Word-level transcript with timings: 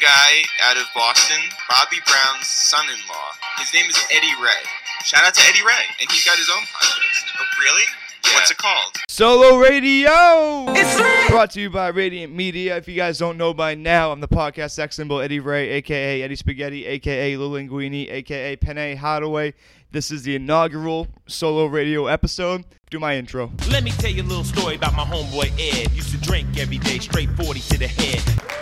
guy 0.00 0.42
out 0.64 0.78
of 0.78 0.84
Boston, 0.94 1.36
Bobby 1.68 1.98
Brown's 2.06 2.46
son-in-law. 2.46 3.32
His 3.58 3.72
name 3.74 3.88
is 3.88 3.98
Eddie 4.10 4.34
Ray. 4.42 4.64
Shout 5.04 5.24
out 5.24 5.34
to 5.34 5.42
Eddie 5.46 5.62
Ray, 5.62 5.84
and 6.00 6.10
he's 6.10 6.24
got 6.24 6.38
his 6.38 6.48
own 6.48 6.62
podcast. 6.62 7.38
Oh, 7.38 7.44
really? 7.60 7.82
Yeah. 8.24 8.34
What's 8.34 8.50
it 8.50 8.56
called? 8.56 8.96
Solo 9.08 9.58
Radio! 9.58 10.72
Brought 11.28 11.50
to 11.52 11.60
you 11.60 11.68
by 11.68 11.88
Radiant 11.88 12.34
Media. 12.34 12.78
If 12.78 12.88
you 12.88 12.96
guys 12.96 13.18
don't 13.18 13.36
know 13.36 13.52
by 13.52 13.74
now, 13.74 14.10
I'm 14.10 14.20
the 14.20 14.28
podcast 14.28 14.70
sex 14.70 14.96
symbol 14.96 15.20
Eddie 15.20 15.40
Ray, 15.40 15.68
aka 15.70 16.22
Eddie 16.22 16.36
Spaghetti, 16.36 16.86
aka 16.86 17.36
Lil 17.36 17.50
Linguini, 17.50 18.10
aka 18.10 18.56
Penne 18.56 18.96
Hardaway. 18.96 19.52
This 19.90 20.10
is 20.10 20.22
the 20.22 20.36
inaugural 20.36 21.08
Solo 21.26 21.66
Radio 21.66 22.06
episode. 22.06 22.64
Do 22.90 22.98
my 22.98 23.16
intro. 23.16 23.52
Let 23.70 23.84
me 23.84 23.90
tell 23.90 24.10
you 24.10 24.22
a 24.22 24.24
little 24.24 24.44
story 24.44 24.76
about 24.76 24.94
my 24.94 25.04
homeboy 25.04 25.52
Ed. 25.58 25.92
Used 25.92 26.10
to 26.12 26.18
drink 26.18 26.58
every 26.58 26.78
day, 26.78 26.98
straight 26.98 27.28
40 27.30 27.60
to 27.60 27.78
the 27.78 27.88
head. 27.88 28.59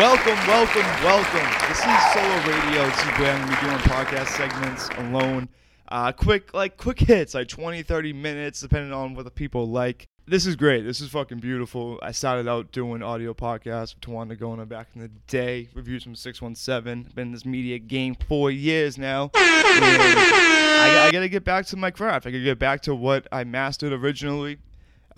Welcome, 0.00 0.38
welcome, 0.46 0.86
welcome. 1.04 1.68
This 1.68 1.78
is 1.80 2.12
Solo 2.14 2.36
Radio. 2.46 2.86
This 2.86 3.02
is 3.02 3.10
I'm 3.18 3.42
to 3.42 3.48
be 3.48 3.60
doing 3.60 3.76
podcast 3.80 4.28
segments 4.28 4.88
alone. 4.96 5.46
Uh, 5.90 6.10
quick, 6.10 6.54
like, 6.54 6.78
quick 6.78 7.00
hits, 7.00 7.34
like 7.34 7.48
20, 7.48 7.82
30 7.82 8.14
minutes, 8.14 8.62
depending 8.62 8.94
on 8.94 9.14
what 9.14 9.26
the 9.26 9.30
people 9.30 9.68
like. 9.68 10.08
This 10.26 10.46
is 10.46 10.56
great. 10.56 10.86
This 10.86 11.02
is 11.02 11.10
fucking 11.10 11.40
beautiful. 11.40 11.98
I 12.02 12.12
started 12.12 12.48
out 12.48 12.72
doing 12.72 13.02
audio 13.02 13.34
podcasts 13.34 13.94
with 13.94 14.00
Tawana 14.00 14.38
Gona 14.38 14.66
back 14.66 14.88
in 14.94 15.02
the 15.02 15.08
day. 15.26 15.68
Reviews 15.74 16.02
from 16.02 16.14
617. 16.14 17.12
Been 17.14 17.26
in 17.26 17.32
this 17.32 17.44
media 17.44 17.78
game 17.78 18.16
four 18.26 18.50
years 18.50 18.96
now. 18.96 19.30
I, 19.34 21.08
I 21.08 21.12
got 21.12 21.20
to 21.20 21.28
get 21.28 21.44
back 21.44 21.66
to 21.66 21.76
my 21.76 21.90
craft. 21.90 22.26
I 22.26 22.30
got 22.30 22.38
to 22.38 22.44
get 22.44 22.58
back 22.58 22.80
to 22.84 22.94
what 22.94 23.28
I 23.30 23.44
mastered 23.44 23.92
originally. 23.92 24.60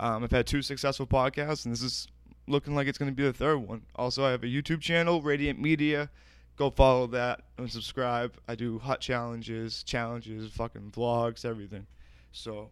Um, 0.01 0.25
I've 0.25 0.31
had 0.31 0.45
two 0.45 0.61
successful 0.61 1.07
podcasts, 1.07 1.63
and 1.63 1.71
this 1.71 1.83
is 1.83 2.09
looking 2.47 2.75
like 2.75 2.87
it's 2.87 2.97
going 2.97 3.11
to 3.11 3.15
be 3.15 3.23
the 3.23 3.33
third 3.33 3.57
one. 3.57 3.83
Also, 3.95 4.25
I 4.25 4.31
have 4.31 4.43
a 4.43 4.47
YouTube 4.47 4.81
channel, 4.81 5.21
Radiant 5.21 5.59
Media. 5.59 6.09
Go 6.55 6.69
follow 6.69 7.07
that 7.07 7.41
and 7.57 7.71
subscribe. 7.71 8.35
I 8.47 8.55
do 8.55 8.77
hot 8.79 9.01
challenges, 9.01 9.83
challenges, 9.83 10.51
fucking 10.51 10.91
vlogs, 10.91 11.45
everything. 11.45 11.87
So 12.31 12.69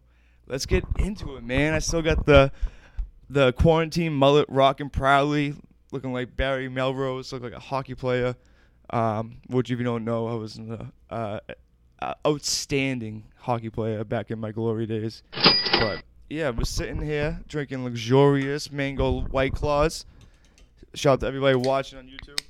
let's 0.47 0.65
get 0.65 0.83
into 0.99 1.35
it, 1.35 1.43
man. 1.43 1.73
I 1.73 1.79
still 1.79 2.01
got 2.01 2.25
the 2.25 2.51
the 3.29 3.53
quarantine 3.53 4.13
mullet 4.13 4.45
rocking 4.49 4.89
proudly, 4.89 5.55
looking 5.91 6.11
like 6.11 6.35
Barry 6.35 6.67
Melrose, 6.67 7.31
look 7.31 7.41
like 7.41 7.53
a 7.53 7.59
hockey 7.59 7.95
player. 7.95 8.35
Um, 8.91 9.37
which 9.47 9.71
if 9.71 9.79
you 9.79 9.85
don't 9.85 10.03
know, 10.03 10.27
I 10.27 10.33
was 10.33 10.57
an 10.57 10.91
uh, 11.09 11.39
uh, 12.01 12.13
outstanding 12.27 13.23
hockey 13.37 13.69
player 13.69 14.03
back 14.03 14.31
in 14.31 14.39
my 14.39 14.51
glory 14.51 14.85
days. 14.85 15.23
But 15.31 16.03
yeah, 16.31 16.49
we're 16.49 16.63
sitting 16.63 17.01
here 17.01 17.41
drinking 17.47 17.83
luxurious 17.83 18.71
mango 18.71 19.21
white 19.21 19.53
claws. 19.53 20.05
Shout 20.93 21.13
out 21.13 21.19
to 21.21 21.27
everybody 21.27 21.55
watching 21.55 21.99
on 21.99 22.07
YouTube. 22.07 22.41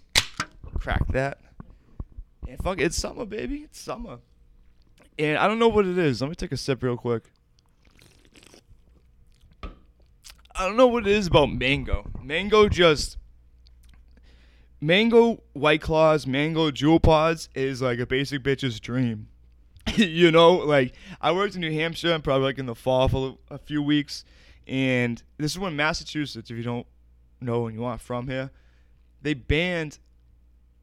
Crack 0.80 1.08
that. 1.10 1.40
And 2.48 2.62
fuck, 2.62 2.80
it's 2.80 2.96
summer, 2.96 3.26
baby. 3.26 3.64
It's 3.64 3.80
summer. 3.80 4.20
And 5.18 5.38
I 5.38 5.48
don't 5.48 5.58
know 5.58 5.68
what 5.68 5.88
it 5.88 5.98
is. 5.98 6.22
Let 6.22 6.30
me 6.30 6.36
take 6.36 6.52
a 6.52 6.58
sip 6.58 6.84
real 6.84 6.96
quick. 6.96 7.32
I 9.64 10.68
don't 10.68 10.78
know 10.78 10.88
what 10.88 11.08
it 11.08 11.14
is 11.14 11.28
about 11.28 11.52
mango. 11.52 12.08
Mango 12.22 12.70
just 12.70 13.18
mango 14.80 15.42
white 15.54 15.82
claws, 15.82 16.28
mango 16.28 16.70
JUUL 16.70 17.00
pods 17.00 17.50
is 17.56 17.82
like 17.82 17.98
a 17.98 18.06
basic 18.06 18.44
bitch's 18.44 18.80
dream. 18.80 19.28
you 19.98 20.32
know, 20.32 20.54
like 20.54 20.94
I 21.20 21.32
worked 21.32 21.56
in 21.56 21.62
New 21.62 21.72
Hampshire, 21.72 22.14
and 22.14 22.24
probably 22.24 22.46
like 22.46 22.60
in 22.60 22.66
the 22.66 22.76
fall 22.76 23.08
for 23.08 23.38
a 23.50 23.58
few 23.58 23.82
weeks, 23.82 24.24
and 24.68 25.22
this 25.38 25.52
is 25.52 25.60
when 25.60 25.76
Massachusetts, 25.76 26.50
if 26.50 26.58
you 26.58 26.64
don't 26.64 26.88
know 27.40 27.68
and 27.68 27.76
you 27.76 27.84
aren't 27.84 28.02
from 28.02 28.28
here, 28.28 28.52
they 29.22 29.34
banned 29.34 30.00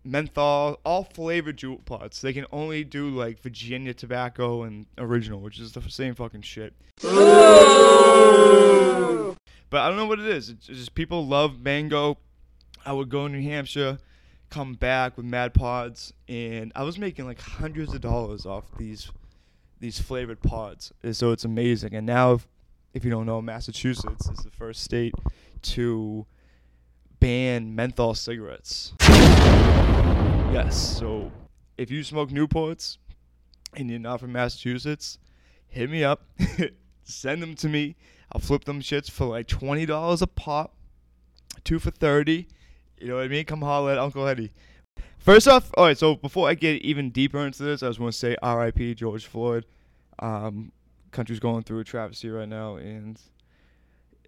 menthol, 0.05 0.81
all 0.85 1.05
flavored 1.05 1.57
JUUL 1.57 1.79
pods. 1.79 2.21
They 2.21 2.33
can 2.33 2.47
only 2.53 2.85
do 2.85 3.11
like 3.11 3.41
Virginia 3.41 3.95
tobacco 3.95 4.63
and 4.63 4.87
original, 4.97 5.41
which 5.41 5.59
is 5.59 5.73
the 5.73 5.83
same 5.89 6.15
fucking 6.15 6.43
shit. 6.43 6.75
But 9.71 9.83
I 9.83 9.89
don't 9.89 9.97
know 9.97 10.07
what 10.07 10.19
it 10.19 10.27
is. 10.27 10.49
It's 10.49 10.67
just 10.67 10.95
people 10.95 11.27
love 11.27 11.61
mango. 11.61 12.19
I 12.87 12.93
would 12.93 13.11
go 13.11 13.29
to 13.29 13.33
New 13.33 13.43
Hampshire, 13.43 13.99
come 14.51 14.75
back 14.75 15.17
with 15.17 15.27
mad 15.27 15.55
pods, 15.55 16.13
and 16.29 16.73
I 16.75 16.83
was 16.83 16.99
making 16.99 17.27
like 17.27 17.41
hundreds 17.41 17.95
of 17.95 18.01
dollars 18.01 18.47
off 18.47 18.65
these 18.77 19.11
these 19.81 20.01
flavored 20.01 20.43
pods. 20.43 20.93
And 21.03 21.17
So 21.17 21.33
it's 21.33 21.45
amazing. 21.45 21.95
And 21.95 22.07
now, 22.07 22.33
if, 22.33 22.49
if 22.95 23.05
you 23.05 23.11
don't 23.11 23.27
know, 23.27 23.41
Massachusetts 23.41 24.29
is 24.29 24.39
the 24.39 24.51
first 24.51 24.83
state 24.83 25.15
to 25.63 26.27
ban 27.21 27.75
menthol 27.75 28.15
cigarettes. 28.15 28.93
Yes. 30.51 30.77
So 30.99 31.31
if 31.77 31.91
you 31.91 32.03
smoke 32.03 32.31
Newports 32.31 32.99
and 33.75 33.91
you're 33.91 34.01
not 34.01 34.21
from 34.21 34.33
Massachusetts, 34.33 35.19
hit 35.69 35.91
me 35.91 36.03
up. 36.03 36.23
Send 37.05 37.43
them 37.43 37.55
to 37.57 37.69
me. 37.69 37.97
I'll 38.33 38.41
flip 38.41 38.65
them 38.65 38.81
shits 38.81 39.11
for 39.11 39.27
like 39.27 39.47
twenty 39.47 39.87
dollars 39.87 40.21
a 40.21 40.27
pop, 40.27 40.75
two 41.65 41.79
for 41.79 41.91
thirty. 41.91 42.49
You 43.01 43.09
know 43.09 43.17
what 43.17 43.25
I 43.25 43.29
mean? 43.29 43.45
Come 43.45 43.63
holler 43.63 43.93
at 43.93 43.99
Uncle 43.99 44.27
Eddie. 44.27 44.53
First 45.19 45.49
off, 45.49 45.71
all 45.77 45.87
right. 45.87 45.99
So 45.99 46.17
before 46.17 46.49
I 46.49 46.55
get 46.55 46.83
even 46.83 47.11
deeper 47.11 47.45
into 47.45 47.63
this, 47.63 47.83
I 47.83 47.89
just 47.89 48.01
want 48.01 48.13
to 48.13 48.19
say 48.19 48.37
R.I.P. 48.43 48.95
George 48.95 49.27
Floyd. 49.27 49.67
Um, 50.19 50.73
country's 51.11 51.41
going 51.41 51.63
through 51.65 51.81
a 51.81 51.85
travesty 51.85 52.31
right 52.31 52.49
now, 52.49 52.77
and 52.77 53.21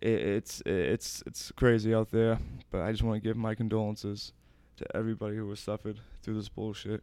it, 0.01 0.09
it's 0.09 0.63
it's 0.67 1.23
it's 1.27 1.53
crazy 1.53 1.95
out 1.95 2.11
there. 2.11 2.39
But 2.71 2.83
I 2.83 2.93
just 2.93 3.03
want 3.03 3.23
to 3.23 3.29
give 3.29 3.37
my 3.37 3.55
condolences 3.55 4.33
to 4.77 4.97
everybody 4.97 5.37
who 5.37 5.49
has 5.51 5.61
suffered 5.61 6.01
through 6.23 6.35
this 6.35 6.49
bullshit. 6.49 7.03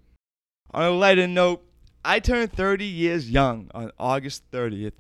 On 0.72 0.84
a 0.84 0.92
lighter 0.92 1.28
note, 1.28 1.64
I 2.04 2.20
turned 2.20 2.52
30 2.52 2.86
years 2.86 3.30
young 3.30 3.70
on 3.74 3.92
August 3.98 4.50
30th. 4.52 4.94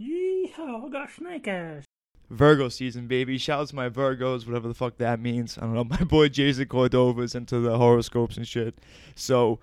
Yeehaw, 0.00 0.86
I 0.86 0.88
got 0.90 1.10
snake 1.10 1.48
eyes. 1.48 1.84
Virgo 2.30 2.68
season, 2.68 3.06
baby. 3.06 3.38
Shout 3.38 3.60
out 3.60 3.68
to 3.68 3.76
my 3.76 3.88
Virgos, 3.88 4.46
whatever 4.46 4.68
the 4.68 4.74
fuck 4.74 4.98
that 4.98 5.20
means. 5.20 5.56
I 5.58 5.62
don't 5.62 5.74
know. 5.74 5.84
My 5.90 5.98
boy 5.98 6.28
Jason 6.28 6.66
Cordova's 6.66 7.34
into 7.34 7.60
the 7.60 7.78
horoscopes 7.78 8.36
and 8.36 8.46
shit. 8.46 8.78
So 9.14 9.60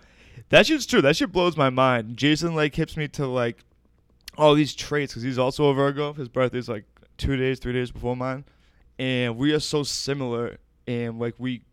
that 0.50 0.66
shit's 0.66 0.86
true. 0.86 1.02
That 1.02 1.16
shit 1.16 1.32
blows 1.32 1.58
my 1.58 1.70
mind. 1.70 2.18
Jason 2.18 2.56
like 2.56 2.76
hips 2.76 2.96
me 2.96 3.08
to 3.10 3.28
like 3.28 3.64
all 4.38 4.56
these 4.56 4.74
traits 4.74 5.14
because 5.14 5.24
he's 5.24 5.38
also 5.38 5.66
a 5.68 5.74
Virgo. 5.74 6.14
His 6.14 6.30
birthday's 6.30 6.70
like 6.70 6.86
two 7.18 7.36
days, 7.36 7.60
three 7.60 7.74
days 7.74 7.92
before 7.92 8.16
mine, 8.16 8.46
and 8.98 9.38
we 9.38 9.54
are 9.54 9.60
so 9.60 9.84
similar. 9.84 10.58
And 10.88 11.20
like 11.20 11.36
we 11.38 11.64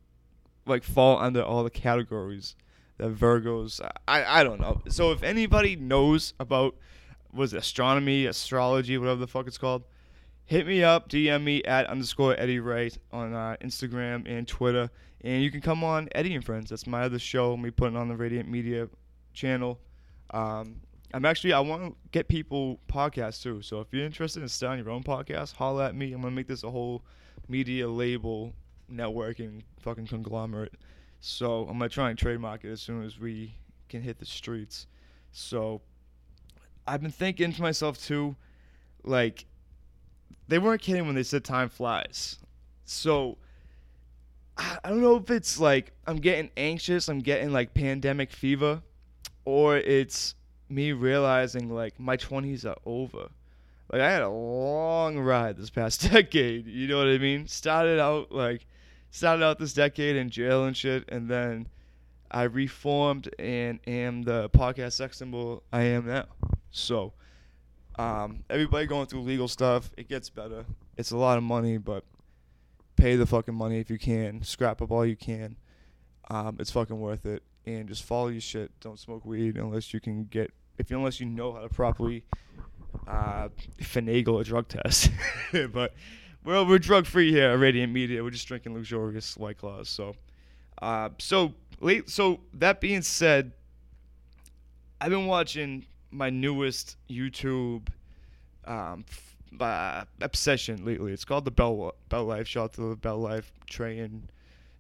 like 0.67 0.85
fall 0.85 1.19
under 1.19 1.43
all 1.43 1.65
the 1.65 1.71
categories 1.71 2.57
that 2.99 3.15
Virgos. 3.15 3.81
I 4.09 4.41
I 4.41 4.45
don't 4.45 4.61
know. 4.61 4.83
So 4.89 5.13
if 5.13 5.23
anybody 5.23 5.77
knows 5.77 6.35
about 6.41 6.77
was 7.33 7.55
it 7.55 7.59
astronomy, 7.59 8.27
astrology, 8.27 8.99
whatever 8.99 9.21
the 9.21 9.27
fuck 9.27 9.47
it's 9.47 9.59
called, 9.59 9.85
hit 10.51 10.67
me 10.67 10.83
up, 10.83 11.09
DM 11.09 11.45
me 11.45 11.63
at 11.63 11.87
underscore 11.87 12.35
Eddie 12.37 12.59
Ray 12.59 12.91
on 13.13 13.33
uh, 13.33 13.55
Instagram 13.63 14.29
and 14.29 14.49
Twitter, 14.49 14.91
and 15.21 15.45
you 15.45 15.49
can 15.49 15.61
come 15.61 15.85
on 15.85 16.09
Eddie 16.13 16.35
and 16.35 16.45
Friends. 16.45 16.71
That's 16.71 16.89
my 16.89 17.03
other 17.03 17.21
show. 17.21 17.57
Me 17.57 17.71
putting 17.71 17.97
on 17.97 18.09
the 18.09 18.17
Radiant 18.17 18.49
Media 18.49 18.89
channel. 19.33 19.79
Um, 20.31 20.81
I'm 21.15 21.25
actually 21.25 21.53
I 21.53 21.61
want 21.61 21.85
to 21.85 21.97
get 22.11 22.27
people 22.27 22.81
podcasts 22.89 23.41
too. 23.41 23.63
So 23.63 23.81
if 23.81 23.93
you're 23.93 24.05
interested 24.05 24.43
in 24.43 24.49
starting 24.49 24.85
your 24.85 24.93
own 24.93 25.05
podcast, 25.05 25.55
holla 25.55 25.87
at 25.87 25.95
me. 25.95 26.13
I'm 26.13 26.21
gonna 26.21 26.35
make 26.35 26.49
this 26.49 26.65
a 26.65 26.71
whole 26.71 27.05
media 27.49 27.89
label 27.89 28.53
networking 28.93 29.63
fucking 29.79 30.09
conglomerate. 30.09 30.75
So 31.21 31.61
I'm 31.69 31.79
gonna 31.79 31.89
try 31.89 32.11
and 32.11 32.19
trademark 32.19 32.65
it 32.65 32.73
as 32.73 32.83
soon 32.83 33.05
as 33.05 33.21
we 33.21 33.55
can 33.89 34.03
hit 34.03 34.19
the 34.19 34.27
streets. 34.27 34.89
So 35.31 35.81
I've 36.89 37.03
been 37.03 37.13
thinking 37.13 37.53
to 37.53 37.63
myself 37.63 38.03
too, 38.05 38.35
like 39.05 39.47
they 40.51 40.59
weren't 40.59 40.83
kidding 40.83 41.07
when 41.07 41.15
they 41.15 41.23
said 41.23 41.45
time 41.45 41.69
flies. 41.69 42.37
So 42.85 43.39
I 44.59 44.89
don't 44.89 45.01
know 45.01 45.17
if 45.17 45.31
it's 45.31 45.61
like 45.61 45.93
I'm 46.07 46.17
getting 46.17 46.51
anxious, 46.57 47.09
I'm 47.09 47.21
getting 47.21 47.53
like 47.53 47.73
pandemic 47.73 48.33
fever, 48.33 48.83
or 49.45 49.77
it's 49.77 50.35
me 50.69 50.93
realizing 50.93 51.73
like 51.73 51.99
my 52.01 52.17
20s 52.17 52.67
are 52.67 52.77
over. 52.85 53.29
Like 53.93 54.03
I 54.03 54.11
had 54.11 54.23
a 54.23 54.29
long 54.29 55.21
ride 55.21 55.57
this 55.57 55.71
past 55.71 56.03
decade, 56.13 56.67
you 56.67 56.89
know 56.89 56.99
what 56.99 57.07
I 57.07 57.19
mean? 57.19 57.47
Started 57.47 58.01
out 58.01 58.33
like 58.33 58.67
started 59.13 59.45
out 59.45 59.61
this 59.61 59.73
decade 59.73 60.17
in 60.17 60.31
jail 60.31 60.65
and 60.65 60.77
shit 60.77 61.09
and 61.09 61.29
then 61.29 61.69
I 62.29 62.45
reformed 62.45 63.33
and 63.39 63.79
am 63.87 64.23
the 64.23 64.51
podcast 64.51 64.95
sex 64.95 65.19
symbol 65.19 65.63
I 65.73 65.83
am 65.83 66.07
now. 66.07 66.27
So, 66.73 67.13
um, 68.01 68.45
everybody 68.49 68.87
going 68.87 69.07
through 69.07 69.21
legal 69.21 69.47
stuff, 69.47 69.91
it 69.99 70.09
gets 70.09 70.31
better. 70.31 70.65
It's 70.97 71.11
a 71.11 71.17
lot 71.17 71.37
of 71.37 71.45
money, 71.45 71.77
but 71.77 72.05
pay 72.97 73.17
the 73.17 73.27
fucking 73.27 73.55
money 73.55 73.79
if 73.79 73.91
you 73.91 73.99
can. 73.99 74.43
Scrap 74.43 74.81
up 74.81 74.91
all 74.91 75.05
you 75.05 75.17
can. 75.17 75.57
Um, 76.31 76.57
it's 76.59 76.71
fucking 76.71 76.99
worth 76.99 77.27
it. 77.27 77.43
And 77.67 77.89
just 77.89 78.05
follow 78.05 78.29
your 78.29 78.41
shit. 78.41 78.71
Don't 78.81 78.99
smoke 78.99 79.27
weed 79.27 79.57
unless 79.59 79.93
you 79.93 80.01
can 80.01 80.25
get 80.25 80.51
if 80.79 80.91
unless 80.91 81.21
you 81.21 81.27
know 81.27 81.53
how 81.53 81.61
to 81.61 81.69
properly 81.69 82.25
uh, 83.07 83.49
finagle 83.83 84.41
a 84.41 84.45
drug 84.45 84.67
test. 84.69 85.11
but 85.73 85.93
well, 86.43 86.67
we're 86.67 86.79
drug 86.79 87.05
free 87.05 87.31
here 87.31 87.51
at 87.51 87.59
Radiant 87.59 87.93
Media. 87.93 88.23
We're 88.23 88.31
just 88.31 88.49
drinking 88.49 88.73
luxurious 88.75 89.37
white 89.37 89.59
claws. 89.59 89.91
So 89.91 90.15
Uh, 90.81 91.11
so 91.19 91.53
late. 91.81 92.09
So 92.09 92.41
that 92.55 92.81
being 92.81 93.03
said, 93.03 93.53
I've 95.03 95.11
been 95.11 95.27
watching 95.27 95.85
my 96.11 96.31
newest 96.31 96.97
YouTube 97.09 97.89
um, 98.65 99.05
f- 99.09 99.37
uh, 99.61 100.05
obsession 100.21 100.85
lately. 100.85 101.13
It's 101.13 101.25
called 101.25 101.45
the 101.45 101.51
Bell 101.51 101.95
Bell 102.09 102.25
Life. 102.25 102.49
Shout 102.49 102.65
out 102.65 102.73
to 102.75 102.91
the 102.91 102.97
Bell 102.97 103.19
Life, 103.19 103.53
Trey 103.69 103.99
and 103.99 104.31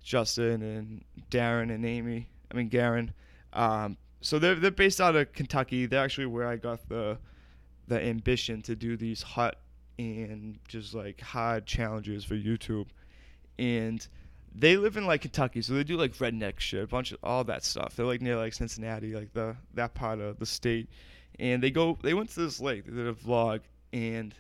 Justin 0.02 0.62
and 0.62 1.04
Darren 1.30 1.72
and 1.74 1.84
Amy. 1.84 2.28
I 2.52 2.56
mean 2.56 2.68
Garen. 2.68 3.12
Um, 3.52 3.96
so 4.20 4.38
they're 4.38 4.54
they're 4.54 4.70
based 4.70 5.00
out 5.00 5.16
of 5.16 5.32
Kentucky. 5.32 5.86
They're 5.86 6.04
actually 6.04 6.26
where 6.26 6.46
I 6.46 6.56
got 6.56 6.88
the 6.88 7.18
the 7.88 8.00
ambition 8.00 8.62
to 8.62 8.76
do 8.76 8.96
these 8.96 9.22
hot 9.22 9.56
and 9.98 10.58
just 10.68 10.94
like 10.94 11.20
hard 11.20 11.66
challenges 11.66 12.24
for 12.24 12.34
YouTube. 12.34 12.86
And 13.58 14.06
they 14.54 14.76
live 14.76 14.96
in 14.96 15.06
like 15.06 15.22
Kentucky, 15.22 15.62
so 15.62 15.74
they 15.74 15.84
do 15.84 15.96
like 15.96 16.14
redneck 16.16 16.58
shit, 16.60 16.84
a 16.84 16.86
bunch 16.86 17.12
of 17.12 17.18
all 17.22 17.44
that 17.44 17.64
stuff. 17.64 17.94
They're 17.96 18.06
like 18.06 18.22
near 18.22 18.36
like 18.36 18.52
Cincinnati, 18.52 19.14
like 19.14 19.32
the 19.32 19.56
that 19.74 19.94
part 19.94 20.20
of 20.20 20.38
the 20.38 20.46
state. 20.46 20.88
And 21.40 21.62
they 21.62 21.70
go 21.70 21.98
they 22.02 22.14
went 22.14 22.28
to 22.30 22.40
this 22.40 22.60
lake, 22.60 22.84
they 22.84 22.92
did 22.92 23.06
a 23.06 23.14
vlog, 23.14 23.60
and 23.92 24.34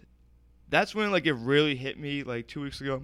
that's 0.68 0.94
when 0.94 1.10
like 1.10 1.26
it 1.26 1.32
really 1.32 1.74
hit 1.74 1.98
me 1.98 2.22
like 2.22 2.46
two 2.46 2.60
weeks 2.60 2.80
ago. 2.80 3.02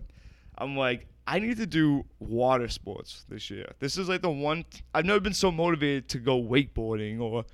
I'm 0.59 0.77
like, 0.77 1.07
I 1.27 1.39
need 1.39 1.57
to 1.57 1.67
do 1.67 2.05
water 2.21 2.69
sports 2.69 3.25
this 3.29 3.51
year. 3.51 3.73
This 3.81 3.97
is 3.97 4.09
like 4.09 4.21
the 4.21 4.31
one 4.31 4.67
I've 4.95 5.07
never 5.07 5.19
been 5.19 5.33
so 5.33 5.51
motivated 5.51 6.09
to 6.11 6.19
go 6.19 6.41
wakeboarding 6.41 7.21
or 7.21 7.47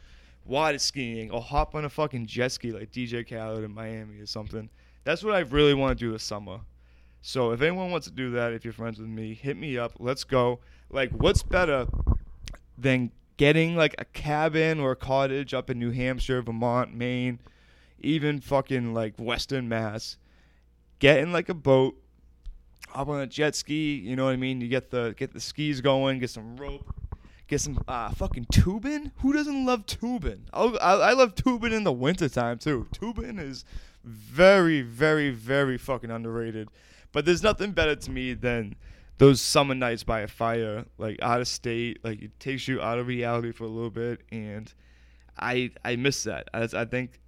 water 0.45 0.79
skiing 0.79 1.31
or 1.31 1.41
hop 1.41 1.77
on 1.77 1.85
a 1.85 1.89
fucking 1.89 2.27
jet 2.27 2.51
ski 2.51 2.73
like 2.73 2.91
DJ 2.91 3.27
Khaled 3.27 3.63
in 3.63 3.73
Miami 3.73 4.19
or 4.19 4.27
something. 4.27 4.69
That's 5.05 5.23
what 5.23 5.35
I 5.35 5.41
really 5.41 5.75
want 5.75 5.97
to 5.97 6.05
do 6.05 6.11
this 6.11 6.25
summer. 6.25 6.61
So 7.23 7.53
if 7.53 7.63
anyone 7.63 7.93
wants 7.93 8.09
to 8.09 8.13
do 8.13 8.33
that, 8.33 8.53
if 8.53 8.65
you're 8.65 8.73
friends 8.73 8.99
with 8.99 9.09
me, 9.09 9.35
hit 9.35 9.57
me 9.57 9.79
up. 9.79 9.93
Let's 10.01 10.25
go. 10.25 10.59
Like, 10.91 11.13
what's 11.13 11.45
better 11.45 11.87
than 12.77 13.13
getting 13.43 13.75
like 13.75 13.93
a 13.99 14.05
cabin 14.05 14.79
or 14.79 14.93
a 14.93 14.97
cottage 14.97 15.53
up 15.53 15.69
in 15.69 15.77
New 15.77 15.91
Hampshire, 15.91 16.41
Vermont, 16.43 16.95
Maine, 16.95 17.41
even 17.99 18.41
fucking 18.41 18.95
like 18.95 19.15
Western 19.19 19.69
Mass? 19.69 20.17
Getting 21.01 21.33
like 21.33 21.49
a 21.49 21.55
boat, 21.55 22.01
hop 22.91 23.09
on 23.09 23.19
a 23.21 23.27
jet 23.27 23.57
ski. 23.57 23.97
You 23.97 24.15
know 24.15 24.27
what 24.27 24.31
I 24.31 24.37
mean? 24.37 24.61
You 24.61 24.69
get 24.69 24.93
the 24.93 25.17
get 25.19 25.33
the 25.33 25.41
skis 25.41 25.81
going, 25.81 26.21
get 26.21 26.31
some 26.31 26.57
rope, 26.57 26.95
get 27.49 27.61
some 27.61 27.83
uh, 27.89 28.11
fucking 28.11 28.47
tubing. 28.53 29.11
Who 29.17 29.33
doesn't 29.33 29.67
love 29.67 29.87
tubing? 29.87 30.47
I'll, 30.53 30.79
I, 30.81 30.93
I 30.93 31.13
love 31.15 31.35
tubing 31.35 31.73
in 31.73 31.83
the 31.83 31.91
wintertime 31.91 32.59
too. 32.59 32.87
Tubing 32.93 33.41
is 33.41 33.65
very, 34.05 34.83
very, 34.83 35.31
very 35.31 35.79
fucking 35.79 36.13
underrated. 36.13 36.69
But 37.11 37.25
there's 37.25 37.43
nothing 37.43 37.73
better 37.73 37.97
to 37.97 38.11
me 38.13 38.35
than 38.35 38.77
those 39.19 39.41
summer 39.41 39.75
nights 39.75 40.03
by 40.03 40.21
a 40.21 40.29
fire, 40.29 40.85
like 40.99 41.19
out 41.23 41.41
of 41.41 41.49
state, 41.49 42.05
like 42.05 42.23
it 42.23 42.39
takes 42.41 42.67
you 42.67 42.81
out 42.81 42.99
of 42.99 43.07
reality 43.07 43.53
for 43.53 43.65
a 43.65 43.69
little 43.69 43.91
bit, 43.91 44.23
and 44.31 44.73
I 45.39 45.71
I 45.85 45.97
miss 45.97 46.25
that. 46.25 46.49
I, 46.53 46.69
I 46.73 46.85
think 46.85 47.21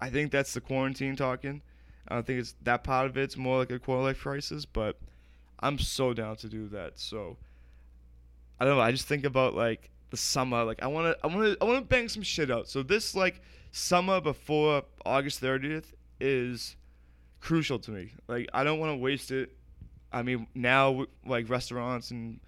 I 0.00 0.10
think 0.10 0.32
that's 0.32 0.54
the 0.54 0.60
quarantine 0.60 1.16
talking. 1.16 1.62
I 2.08 2.14
don't 2.14 2.26
think 2.26 2.40
it's 2.40 2.54
that 2.62 2.84
part 2.84 3.06
of 3.06 3.16
it. 3.16 3.22
It's 3.22 3.36
more 3.36 3.58
like 3.58 3.70
a 3.70 3.78
quarter 3.78 4.02
life 4.02 4.20
crisis, 4.20 4.64
but 4.64 4.98
I'm 5.60 5.78
so 5.78 6.12
down 6.12 6.36
to 6.36 6.48
do 6.48 6.68
that. 6.68 6.98
So 6.98 7.36
I 8.58 8.64
don't 8.64 8.76
know. 8.76 8.82
I 8.82 8.90
just 8.90 9.06
think 9.06 9.24
about 9.24 9.54
like 9.54 9.90
the 10.10 10.16
summer. 10.16 10.64
Like 10.64 10.82
I 10.82 10.88
want 10.88 11.16
to, 11.16 11.24
I 11.24 11.34
want 11.34 11.46
to, 11.46 11.56
I 11.62 11.64
want 11.64 11.78
to 11.78 11.84
bang 11.84 12.08
some 12.08 12.22
shit 12.22 12.50
out. 12.50 12.68
So 12.68 12.82
this 12.82 13.14
like 13.14 13.40
summer 13.70 14.20
before 14.20 14.82
August 15.06 15.40
30th 15.40 15.92
is 16.20 16.76
crucial 17.40 17.78
to 17.80 17.90
me. 17.90 18.12
Like 18.28 18.48
I 18.52 18.64
don't 18.64 18.78
want 18.78 18.92
to 18.92 18.96
waste 18.96 19.30
it. 19.30 19.56
I 20.12 20.22
mean, 20.22 20.46
now 20.54 21.06
like 21.26 21.48
restaurants 21.48 22.10
and 22.10 22.40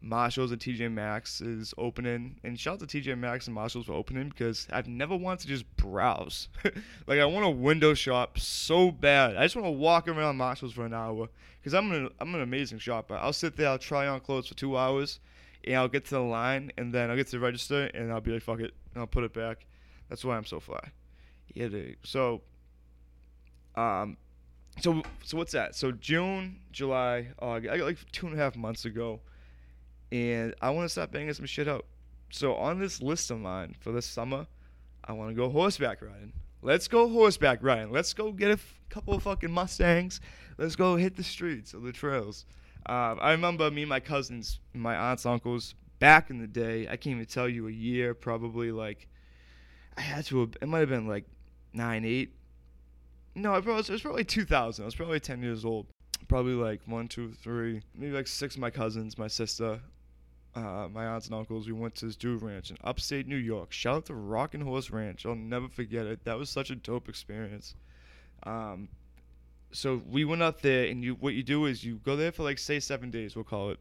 Marshalls 0.00 0.52
and 0.52 0.60
TJ 0.60 0.92
Maxx 0.92 1.40
is 1.40 1.74
opening, 1.78 2.38
and 2.44 2.58
shout 2.58 2.82
out 2.82 2.88
to 2.88 3.00
TJ 3.00 3.18
Maxx 3.18 3.46
and 3.46 3.54
Marshalls 3.54 3.86
for 3.86 3.92
opening 3.92 4.28
because 4.28 4.66
I've 4.70 4.86
never 4.86 5.16
wanted 5.16 5.40
to 5.42 5.48
just 5.48 5.76
browse. 5.76 6.48
like 7.06 7.18
I 7.18 7.24
want 7.24 7.44
to 7.44 7.50
window 7.50 7.94
shop 7.94 8.38
so 8.38 8.90
bad. 8.90 9.36
I 9.36 9.44
just 9.44 9.56
want 9.56 9.66
to 9.66 9.72
walk 9.72 10.08
around 10.08 10.36
Marshalls 10.36 10.72
for 10.72 10.84
an 10.84 10.94
hour 10.94 11.28
because 11.60 11.74
I'm 11.74 11.90
an 11.92 12.10
I'm 12.20 12.34
an 12.34 12.42
amazing 12.42 12.78
shopper. 12.78 13.16
I'll 13.16 13.32
sit 13.32 13.56
there, 13.56 13.68
I'll 13.68 13.78
try 13.78 14.06
on 14.06 14.20
clothes 14.20 14.48
for 14.48 14.54
two 14.54 14.76
hours, 14.76 15.20
and 15.64 15.76
I'll 15.76 15.88
get 15.88 16.04
to 16.06 16.14
the 16.14 16.20
line, 16.20 16.72
and 16.76 16.92
then 16.92 17.10
I'll 17.10 17.16
get 17.16 17.26
to 17.28 17.32
the 17.32 17.40
register, 17.40 17.90
and 17.94 18.12
I'll 18.12 18.20
be 18.20 18.32
like, 18.32 18.42
fuck 18.42 18.60
it, 18.60 18.74
and 18.94 19.00
I'll 19.00 19.06
put 19.06 19.24
it 19.24 19.32
back. 19.32 19.66
That's 20.08 20.24
why 20.24 20.36
I'm 20.36 20.44
so 20.44 20.60
fly. 20.60 20.92
Yeah, 21.54 21.68
dude. 21.68 21.96
So, 22.04 22.42
um, 23.74 24.16
so 24.80 25.02
so 25.24 25.36
what's 25.36 25.52
that? 25.52 25.74
So 25.74 25.92
June, 25.92 26.60
July, 26.72 27.28
August. 27.38 27.72
I 27.72 27.78
got 27.78 27.84
like 27.84 27.98
two 28.12 28.26
and 28.26 28.34
a 28.34 28.38
half 28.38 28.56
months 28.56 28.84
ago, 28.84 29.20
and 30.12 30.54
I 30.60 30.70
want 30.70 30.86
to 30.86 30.88
start 30.88 31.12
banging 31.12 31.32
some 31.34 31.46
shit 31.46 31.68
out. 31.68 31.86
So 32.30 32.54
on 32.54 32.78
this 32.78 33.00
list 33.00 33.30
of 33.30 33.40
mine 33.40 33.76
for 33.80 33.92
this 33.92 34.06
summer, 34.06 34.46
I 35.04 35.12
want 35.12 35.30
to 35.30 35.34
go 35.34 35.48
horseback 35.48 36.02
riding. 36.02 36.32
Let's 36.62 36.88
go 36.88 37.08
horseback 37.08 37.62
riding. 37.62 37.92
Let's 37.92 38.12
go 38.12 38.32
get 38.32 38.50
a 38.50 38.54
f- 38.54 38.80
couple 38.88 39.14
of 39.14 39.22
fucking 39.22 39.50
Mustangs. 39.50 40.20
Let's 40.58 40.74
go 40.74 40.96
hit 40.96 41.16
the 41.16 41.22
streets 41.22 41.74
or 41.74 41.80
the 41.80 41.92
trails. 41.92 42.44
Uh, 42.88 43.14
I 43.20 43.32
remember 43.32 43.70
me 43.70 43.82
and 43.82 43.88
my 43.88 44.00
cousins, 44.00 44.60
my 44.72 44.96
aunts, 44.96 45.26
uncles, 45.26 45.74
back 45.98 46.30
in 46.30 46.38
the 46.38 46.46
day. 46.46 46.86
I 46.88 46.96
can't 46.96 47.14
even 47.14 47.26
tell 47.26 47.48
you 47.48 47.68
a 47.68 47.72
year, 47.72 48.14
probably 48.14 48.72
like 48.72 49.08
I 49.96 50.00
had 50.00 50.24
to. 50.26 50.40
Have, 50.40 50.56
it 50.60 50.66
might 50.66 50.80
have 50.80 50.88
been 50.88 51.06
like 51.06 51.24
nine, 51.72 52.04
eight. 52.04 52.35
No, 53.36 53.54
it 53.54 53.66
was, 53.66 53.90
it 53.90 53.92
was 53.92 54.00
probably 54.00 54.24
2000. 54.24 54.82
I 54.82 54.86
was 54.86 54.94
probably 54.94 55.20
10 55.20 55.42
years 55.42 55.64
old. 55.64 55.86
Probably 56.26 56.54
like 56.54 56.80
one, 56.86 57.06
two, 57.06 57.32
three, 57.32 57.82
maybe 57.94 58.12
like 58.12 58.26
six 58.26 58.54
of 58.54 58.62
my 58.62 58.70
cousins, 58.70 59.18
my 59.18 59.28
sister, 59.28 59.78
uh, 60.54 60.88
my 60.90 61.04
aunts 61.04 61.26
and 61.26 61.34
uncles. 61.34 61.66
We 61.66 61.74
went 61.74 61.94
to 61.96 62.06
this 62.06 62.16
dude 62.16 62.42
ranch 62.42 62.70
in 62.70 62.78
upstate 62.82 63.28
New 63.28 63.36
York. 63.36 63.72
Shout 63.72 63.96
out 63.96 64.06
to 64.06 64.14
Rockin' 64.14 64.62
Horse 64.62 64.90
Ranch. 64.90 65.26
I'll 65.26 65.34
never 65.34 65.68
forget 65.68 66.06
it. 66.06 66.24
That 66.24 66.38
was 66.38 66.48
such 66.48 66.70
a 66.70 66.74
dope 66.74 67.10
experience. 67.10 67.74
Um, 68.44 68.88
so 69.70 70.00
we 70.08 70.24
went 70.24 70.40
up 70.40 70.62
there, 70.62 70.86
and 70.86 71.04
you 71.04 71.14
what 71.14 71.34
you 71.34 71.42
do 71.42 71.66
is 71.66 71.84
you 71.84 71.96
go 71.96 72.16
there 72.16 72.32
for 72.32 72.42
like 72.42 72.58
say 72.58 72.80
seven 72.80 73.10
days, 73.10 73.36
we'll 73.36 73.44
call 73.44 73.70
it, 73.70 73.78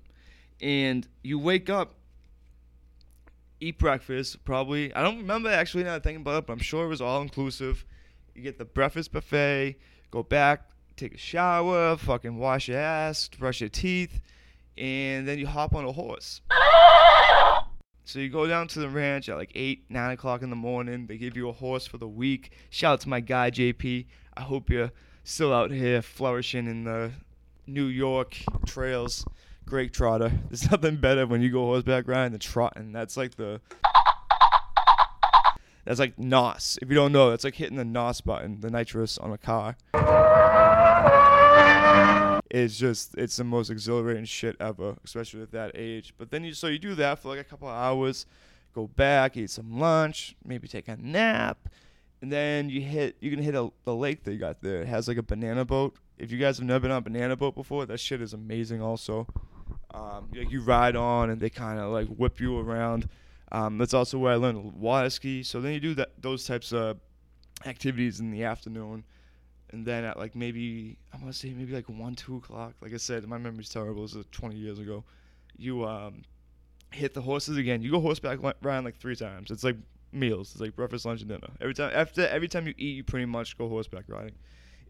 and 0.59 1.07
you 1.23 1.39
wake 1.39 1.69
up 1.69 1.95
eat 3.61 3.79
breakfast, 3.79 4.43
probably. 4.43 4.93
I 4.93 5.01
don't 5.01 5.17
remember 5.17 5.49
actually 5.49 5.85
now 5.85 5.97
thinking 5.99 6.21
about 6.21 6.39
it, 6.39 6.47
but 6.47 6.53
I'm 6.53 6.59
sure 6.59 6.85
it 6.85 6.89
was 6.89 7.01
all 7.01 7.21
inclusive. 7.21 7.85
You 8.35 8.41
get 8.41 8.57
the 8.57 8.65
breakfast 8.65 9.13
buffet, 9.13 9.77
go 10.11 10.21
back, 10.21 10.69
take 10.97 11.15
a 11.15 11.17
shower, 11.17 11.95
fucking 11.95 12.37
wash 12.37 12.67
your 12.67 12.79
ass, 12.79 13.29
brush 13.29 13.61
your 13.61 13.69
teeth, 13.69 14.19
and 14.77 15.25
then 15.25 15.39
you 15.39 15.47
hop 15.47 15.73
on 15.73 15.85
a 15.85 15.91
horse. 15.93 16.41
So 18.03 18.19
you 18.19 18.29
go 18.29 18.45
down 18.45 18.67
to 18.67 18.79
the 18.79 18.89
ranch 18.89 19.29
at 19.29 19.37
like 19.37 19.51
8, 19.55 19.85
9 19.89 20.11
o'clock 20.11 20.41
in 20.43 20.49
the 20.49 20.55
morning. 20.55 21.07
They 21.07 21.17
give 21.17 21.37
you 21.37 21.47
a 21.47 21.53
horse 21.53 21.87
for 21.87 21.97
the 21.97 22.07
week. 22.07 22.51
Shout 22.69 22.93
out 22.93 23.01
to 23.01 23.09
my 23.09 23.21
guy, 23.21 23.51
JP. 23.51 24.05
I 24.35 24.41
hope 24.41 24.69
you're 24.69 24.91
still 25.23 25.53
out 25.53 25.71
here 25.71 26.01
flourishing 26.01 26.67
in 26.67 26.83
the 26.83 27.11
New 27.65 27.85
York 27.85 28.37
trails. 28.65 29.25
Great 29.65 29.93
trotter. 29.93 30.31
There's 30.49 30.69
nothing 30.71 30.97
better 30.97 31.25
when 31.25 31.41
you 31.41 31.49
go 31.49 31.63
horseback 31.63 32.07
riding 32.07 32.33
than 32.33 32.41
trotting. 32.41 32.91
That's 32.91 33.15
like 33.15 33.35
the. 33.35 33.61
That's 35.85 35.99
like 35.99 36.17
NOS. 36.17 36.79
If 36.81 36.89
you 36.89 36.95
don't 36.95 37.11
know, 37.11 37.29
that's 37.29 37.43
like 37.43 37.55
hitting 37.55 37.77
the 37.77 37.85
NOS 37.85 38.21
button, 38.21 38.59
the 38.59 38.71
nitrous 38.71 39.17
on 39.19 39.31
a 39.31 39.37
car. 39.37 39.77
It's 42.49 42.77
just, 42.77 43.15
it's 43.17 43.37
the 43.37 43.43
most 43.43 43.69
exhilarating 43.69 44.25
shit 44.25 44.55
ever, 44.59 44.95
especially 45.03 45.41
at 45.41 45.51
that 45.51 45.71
age. 45.75 46.13
But 46.17 46.31
then 46.31 46.43
you, 46.43 46.53
so 46.53 46.67
you 46.67 46.79
do 46.79 46.95
that 46.95 47.19
for 47.19 47.29
like 47.29 47.39
a 47.39 47.43
couple 47.43 47.67
hours, 47.67 48.25
go 48.73 48.87
back, 48.87 49.37
eat 49.37 49.49
some 49.49 49.79
lunch, 49.79 50.35
maybe 50.43 50.67
take 50.67 50.87
a 50.87 50.97
nap, 50.97 51.69
and 52.21 52.31
then 52.31 52.69
you 52.69 52.81
hit, 52.81 53.17
you 53.19 53.29
can 53.29 53.43
hit 53.43 53.55
a, 53.55 53.71
the 53.83 53.93
lake 53.93 54.23
they 54.23 54.37
got 54.37 54.61
there. 54.61 54.81
It 54.81 54.87
has 54.87 55.07
like 55.07 55.17
a 55.17 55.23
banana 55.23 55.65
boat. 55.65 55.97
If 56.17 56.31
you 56.31 56.39
guys 56.39 56.57
have 56.57 56.65
never 56.65 56.79
been 56.79 56.91
on 56.91 56.97
a 56.97 57.01
banana 57.01 57.35
boat 57.35 57.55
before, 57.55 57.85
that 57.85 57.99
shit 57.99 58.21
is 58.21 58.33
amazing 58.33 58.81
also. 58.81 59.27
Um, 59.93 60.29
like 60.33 60.49
you 60.49 60.61
ride 60.61 60.95
on 60.95 61.29
and 61.29 61.39
they 61.39 61.49
kind 61.49 61.79
of 61.79 61.91
like 61.91 62.07
whip 62.07 62.39
you 62.39 62.57
around. 62.57 63.09
Um, 63.51 63.77
that's 63.77 63.93
also 63.93 64.17
where 64.17 64.33
I 64.33 64.35
learned 64.35 64.73
water 64.73 65.09
ski. 65.09 65.43
So 65.43 65.61
then 65.61 65.73
you 65.73 65.79
do 65.79 65.93
that 65.95 66.21
those 66.21 66.45
types 66.45 66.73
of 66.73 66.97
activities 67.65 68.19
in 68.19 68.31
the 68.31 68.43
afternoon, 68.43 69.03
and 69.71 69.85
then 69.85 70.03
at 70.03 70.17
like 70.17 70.35
maybe 70.35 70.97
I 71.13 71.17
want 71.17 71.31
to 71.31 71.37
say 71.37 71.53
maybe 71.53 71.73
like 71.73 71.89
one 71.89 72.15
two 72.15 72.37
o'clock. 72.37 72.73
Like 72.81 72.93
I 72.93 72.97
said, 72.97 73.25
my 73.27 73.37
memory's 73.37 73.69
terrible. 73.69 74.01
Was 74.01 74.15
uh, 74.15 74.23
20 74.31 74.55
years 74.55 74.79
ago. 74.79 75.03
You 75.57 75.85
um, 75.85 76.23
hit 76.91 77.13
the 77.13 77.21
horses 77.21 77.57
again. 77.57 77.81
You 77.81 77.91
go 77.91 78.01
horseback 78.01 78.39
riding 78.61 78.83
like 78.83 78.97
three 78.97 79.15
times. 79.15 79.51
It's 79.51 79.63
like 79.63 79.77
meals. 80.11 80.51
It's 80.51 80.61
like 80.61 80.75
breakfast, 80.75 81.05
lunch, 81.05 81.21
and 81.21 81.29
dinner. 81.29 81.49
Every 81.61 81.73
time 81.73 81.91
after 81.93 82.27
every 82.27 82.47
time 82.47 82.67
you 82.67 82.73
eat, 82.77 82.97
you 82.97 83.03
pretty 83.03 83.25
much 83.25 83.57
go 83.57 83.69
horseback 83.69 84.05
riding, 84.07 84.35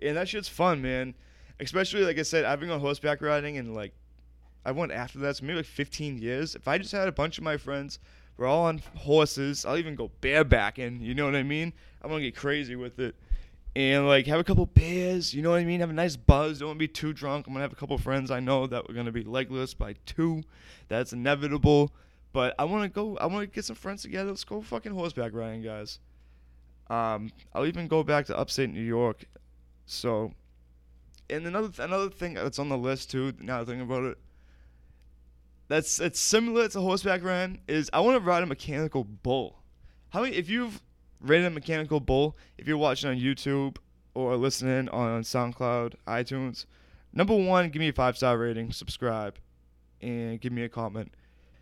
and 0.02 0.18
that 0.18 0.30
shit's 0.30 0.48
fun, 0.50 0.82
man. 0.82 1.14
Especially 1.60 2.04
like 2.04 2.20
I 2.20 2.24
said, 2.24 2.46
I've 2.46 2.60
been 2.60 2.70
on 2.70 2.80
horseback 2.80 3.22
riding 3.22 3.58
and 3.58 3.74
like 3.76 3.94
I 4.66 4.72
went 4.72 4.92
after 4.92 5.20
that, 5.20 5.38
so 5.38 5.46
maybe 5.46 5.58
like 5.58 5.66
15 5.66 6.18
years. 6.18 6.56
If 6.56 6.68
I 6.68 6.78
just 6.78 6.92
had 6.92 7.08
a 7.08 7.12
bunch 7.12 7.38
of 7.38 7.44
my 7.44 7.56
friends, 7.56 8.00
we're 8.38 8.48
all 8.48 8.66
on 8.66 8.82
horses. 8.96 9.66
I'll 9.66 9.78
even 9.78 9.96
go 9.96 10.12
barebacking. 10.22 11.02
You 11.02 11.16
know 11.16 11.26
what 11.26 11.36
I 11.36 11.44
mean? 11.44 11.74
I'm 12.02 12.10
gonna 12.10 12.22
get 12.22 12.36
crazy 12.36 12.76
with 12.76 13.00
it, 13.00 13.16
and 13.76 14.08
like 14.08 14.28
have 14.28 14.40
a 14.40 14.44
couple 14.44 14.66
beers. 14.66 15.34
You 15.34 15.42
know 15.42 15.52
what 15.52 15.60
I 15.60 15.66
mean? 15.66 15.80
Have 15.80 15.90
a 15.90 15.94
nice 15.94 16.16
buzz. 16.16 16.60
Don't 16.60 16.78
be 16.78 16.88
too 16.88 17.14
drunk. 17.14 17.48
I'm 17.48 17.54
gonna 17.54 17.64
have 17.64 17.74
a 17.74 17.78
couple 17.78 17.98
friends 17.98 18.32
I 18.32 18.40
know 18.40 18.68
that 18.68 18.88
we're 18.88 18.96
gonna 18.96 19.12
be 19.12 19.24
legless 19.24 19.74
by 19.74 19.96
two. 20.06 20.44
That's 20.88 21.14
inevitable. 21.14 21.94
But 22.36 22.54
I 22.60 22.66
want 22.66 22.84
to 22.84 22.90
go. 22.90 23.16
I 23.18 23.28
want 23.28 23.50
to 23.50 23.56
get 23.56 23.64
some 23.64 23.78
friends 23.78 24.02
together. 24.02 24.30
Let's 24.32 24.44
go 24.44 24.62
fucking 24.62 24.92
horseback 24.92 25.34
riding, 25.34 25.62
guys. 25.62 26.00
Um, 26.90 27.32
I'll 27.54 27.66
even 27.66 27.88
go 27.88 28.04
back 28.04 28.26
to 28.26 28.38
upstate 28.38 28.70
New 28.70 28.82
York. 28.82 29.24
So, 29.86 30.34
and 31.30 31.48
another 31.48 31.72
another 31.82 32.10
thing 32.10 32.34
that's 32.34 32.60
on 32.60 32.68
the 32.68 32.78
list 32.78 33.10
too. 33.10 33.32
Now 33.40 33.64
that 33.64 33.72
I 33.72 33.78
think 33.78 33.84
about 33.84 34.04
it, 34.04 34.18
that's 35.68 36.00
it's 36.00 36.20
similar 36.20 36.68
to 36.70 36.80
horseback 36.80 37.24
riding. 37.24 37.60
Is 37.68 37.90
I 37.94 38.00
want 38.02 38.16
to 38.16 38.20
ride 38.20 38.44
a 38.44 38.46
mechanical 38.46 39.04
bull. 39.04 39.62
How 40.10 40.22
many? 40.22 40.36
If 40.36 40.50
you've 40.50 40.82
ridden 41.20 41.48
a 41.48 41.50
mechanical 41.50 42.00
bull, 42.00 42.38
if 42.58 42.68
you're 42.68 42.78
watching 42.78 43.10
on 43.10 43.18
YouTube 43.18 43.78
or 44.14 44.36
listening 44.38 44.90
on 44.90 45.24
SoundCloud, 45.24 45.96
iTunes, 46.08 46.66
number 47.14 47.36
one, 47.36 47.70
give 47.70 47.80
me 47.80 47.90
a 47.90 47.94
five 47.94 48.18
star 48.18 48.38
rating, 48.38 48.72
subscribe, 48.72 49.36
and 50.02 50.40
give 50.40 50.54
me 50.54 50.64
a 50.64 50.70
comment. 50.70 51.12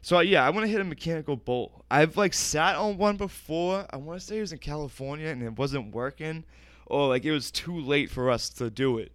So 0.02 0.20
yeah, 0.20 0.46
I 0.46 0.50
want 0.50 0.66
to 0.66 0.72
hit 0.72 0.82
a 0.82 0.86
mechanical 0.86 1.38
bull. 1.38 1.86
I've 1.90 2.18
like 2.18 2.34
sat 2.34 2.76
on 2.76 2.98
one 2.98 3.16
before. 3.16 3.86
I 3.90 3.96
want 3.98 4.20
to 4.20 4.26
say 4.26 4.38
it 4.38 4.42
was 4.42 4.52
in 4.52 4.60
California 4.60 5.28
and 5.28 5.42
it 5.42 5.58
wasn't 5.58 5.96
working, 5.96 6.44
or 6.86 7.08
like 7.08 7.24
it 7.24 7.32
was 7.32 7.52
too 7.52 7.80
late 7.80 8.12
for 8.12 8.30
us 8.30 8.50
to 8.50 8.70
do 8.70 8.98
it, 8.98 9.14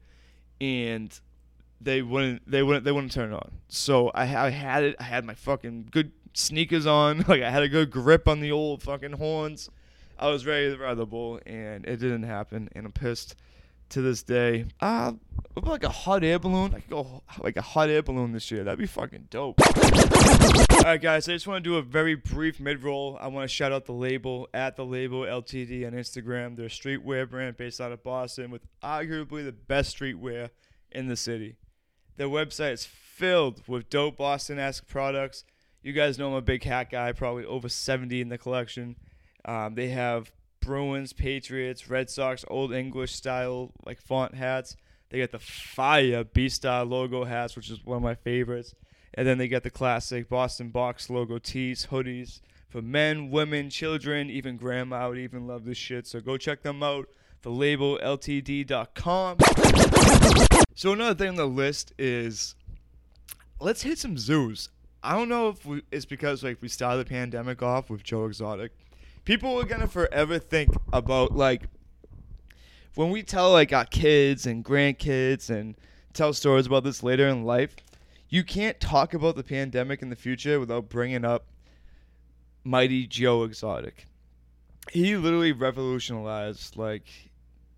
and 0.63 1.21
they 1.81 2.03
wouldn't 2.03 2.49
they 2.51 2.63
wouldn't 2.63 2.85
they 2.85 2.93
wouldn't 2.93 3.13
turn 3.13 3.33
it 3.33 3.37
on. 3.37 3.51
So 3.69 4.09
I, 4.11 4.47
I 4.47 4.51
had 4.51 4.85
it. 4.85 4.97
I 4.99 5.05
had 5.05 5.25
my 5.25 5.35
fucking 5.35 5.89
good 5.91 6.13
sneakers 6.35 6.87
on. 6.87 7.25
Like 7.29 7.43
I 7.43 7.51
had 7.51 7.63
a 7.63 7.69
good 7.69 7.91
grip 7.91 8.29
on 8.29 8.41
the 8.41 8.53
old 8.53 8.83
fucking 8.83 9.13
horns. 9.13 9.71
I 10.19 10.29
was 10.31 10.47
ready 10.47 10.71
to 10.71 10.79
ride 10.79 10.97
the 10.97 11.07
bull, 11.07 11.41
and 11.47 11.85
it 11.87 11.99
didn't 11.99 12.25
happen. 12.25 12.69
And 12.75 12.87
I'm 12.87 12.93
pissed 12.93 13.37
to 13.91 14.03
this 14.03 14.23
day. 14.23 14.67
Uh, 14.81 15.13
like 15.63 15.85
a 15.85 15.89
hot 15.89 16.25
air 16.25 16.39
balloon? 16.39 16.75
I 16.75 16.81
could 16.81 16.91
go 16.91 17.23
like 17.41 17.57
a 17.57 17.63
hot 17.63 17.89
air 17.89 18.03
balloon 18.03 18.33
this 18.33 18.51
year. 18.51 18.65
That'd 18.65 18.79
be 18.79 18.87
fucking 18.87 19.29
dope. 19.31 19.61
All 20.73 20.83
right, 20.83 21.01
guys. 21.01 21.29
I 21.29 21.33
just 21.33 21.47
want 21.47 21.63
to 21.63 21.71
do 21.71 21.77
a 21.77 21.83
very 21.83 22.15
brief 22.15 22.61
mid 22.61 22.83
roll. 22.83 23.19
I 23.21 23.29
want 23.29 23.49
to 23.49 23.55
shout 23.55 23.73
out 23.73 23.87
the 23.87 23.93
label 23.93 24.49
at 24.53 24.77
the 24.77 24.85
label 24.85 25.23
LTD 25.23 25.87
on 25.87 25.93
Instagram. 25.93 26.57
They're 26.57 26.67
a 26.67 26.69
streetwear 26.69 27.29
brand 27.29 27.57
based 27.57 27.81
out 27.81 27.93
of 27.93 28.03
Boston 28.03 28.51
with 28.51 28.63
arguably 28.83 29.45
the 29.45 29.53
best 29.53 29.99
streetwear 29.99 30.51
in 30.91 31.09
the 31.09 31.17
city. 31.17 31.57
Their 32.19 32.29
website 32.29 32.73
is 32.73 32.85
filled 32.85 33.63
with 33.67 33.89
dope 33.89 34.17
Boston 34.17 34.59
esque 34.59 34.87
products. 34.89 35.45
You 35.83 35.93
guys 35.93 36.19
know 36.19 36.29
I'm 36.29 36.35
a 36.35 36.43
big 36.43 36.65
hat 36.65 36.91
guy, 36.91 37.13
probably 37.13 37.45
over 37.45 37.69
70 37.69 38.21
in 38.21 38.29
the 38.29 38.37
collection. 38.37 38.97
Um, 39.45 39.77
they 39.77 39.89
have 39.91 40.33
Bruins, 40.61 41.13
Patriots, 41.13 41.89
Red 41.89 42.11
Sox, 42.11 42.45
Old 42.49 42.75
English 42.75 43.15
style 43.15 43.73
like 43.87 44.03
font 44.03 44.35
hats. 44.35 44.77
They 45.11 45.21
got 45.21 45.31
the 45.31 45.39
fire 45.39 46.25
B 46.25 46.49
Star 46.49 46.85
logo 46.85 47.25
hats, 47.25 47.55
which 47.55 47.71
is 47.71 47.85
one 47.85 47.99
of 47.99 48.03
my 48.03 48.17
favorites. 48.17 48.75
And 49.15 49.27
then 49.27 49.39
they 49.39 49.49
got 49.49 49.63
the 49.63 49.71
classic 49.71 50.29
Boston 50.29 50.71
Box 50.71 51.09
logo 51.09 51.39
tees, 51.39 51.87
hoodies 51.91 52.41
for 52.69 52.83
men, 52.83 53.31
women, 53.31 53.71
children, 53.71 54.29
even 54.29 54.57
grandma 54.57 55.09
would 55.09 55.19
even 55.19 55.47
love 55.47 55.65
this 55.65 55.79
shit. 55.79 56.07
So 56.07 56.21
go 56.21 56.37
check 56.37 56.63
them 56.63 56.83
out. 56.83 57.09
The 57.43 57.51
label 57.51 57.99
LTD.com. 58.03 59.39
So 60.79 60.93
another 60.93 61.17
thing 61.17 61.31
on 61.31 61.35
the 61.35 61.45
list 61.45 61.93
is 61.99 62.55
let's 63.59 63.83
hit 63.83 63.99
some 63.99 64.17
zoos. 64.17 64.69
I 65.03 65.17
don't 65.17 65.29
know 65.29 65.49
if 65.49 65.67
we, 65.67 65.83
it's 65.91 66.05
because 66.05 66.45
like 66.45 66.59
we 66.63 66.69
started 66.69 67.05
the 67.05 67.11
pandemic 67.11 67.65
off 67.65 67.91
with 67.91 68.05
Joe 68.05 68.27
Exotic. 68.27 68.71
People 69.25 69.59
are 69.59 69.65
gonna 69.65 69.89
forever 69.89 70.39
think 70.39 70.71
about 70.93 71.35
like 71.35 71.63
when 72.95 73.11
we 73.11 73.25
tell 73.25 73.51
like 73.51 73.73
our 73.73 73.87
kids 73.87 74.47
and 74.47 74.65
grandkids 74.65 75.51
and 75.51 75.75
tell 76.13 76.33
stories 76.33 76.67
about 76.67 76.85
this 76.85 77.03
later 77.03 77.27
in 77.27 77.43
life. 77.43 77.75
You 78.29 78.45
can't 78.45 78.79
talk 78.79 79.15
about 79.15 79.35
the 79.35 79.43
pandemic 79.43 80.01
in 80.01 80.11
the 80.11 80.15
future 80.15 80.61
without 80.61 80.89
bringing 80.89 81.25
up 81.25 81.47
Mighty 82.63 83.05
Joe 83.09 83.43
Exotic. 83.43 84.07
He 84.93 85.17
literally 85.17 85.51
revolutionized 85.51 86.77
like 86.77 87.28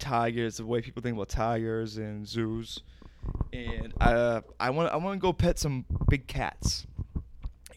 tigers, 0.00 0.56
the 0.56 0.66
way 0.66 0.80
people 0.80 1.02
think 1.02 1.14
about 1.14 1.28
tigers 1.28 1.96
and 1.96 2.26
zoos. 2.26 2.80
And 3.52 3.92
uh, 4.00 4.40
I 4.58 4.70
want 4.70 4.92
I 4.92 4.96
want 4.96 5.20
to 5.20 5.22
go 5.22 5.32
pet 5.32 5.58
some 5.58 5.84
big 6.08 6.26
cats. 6.26 6.86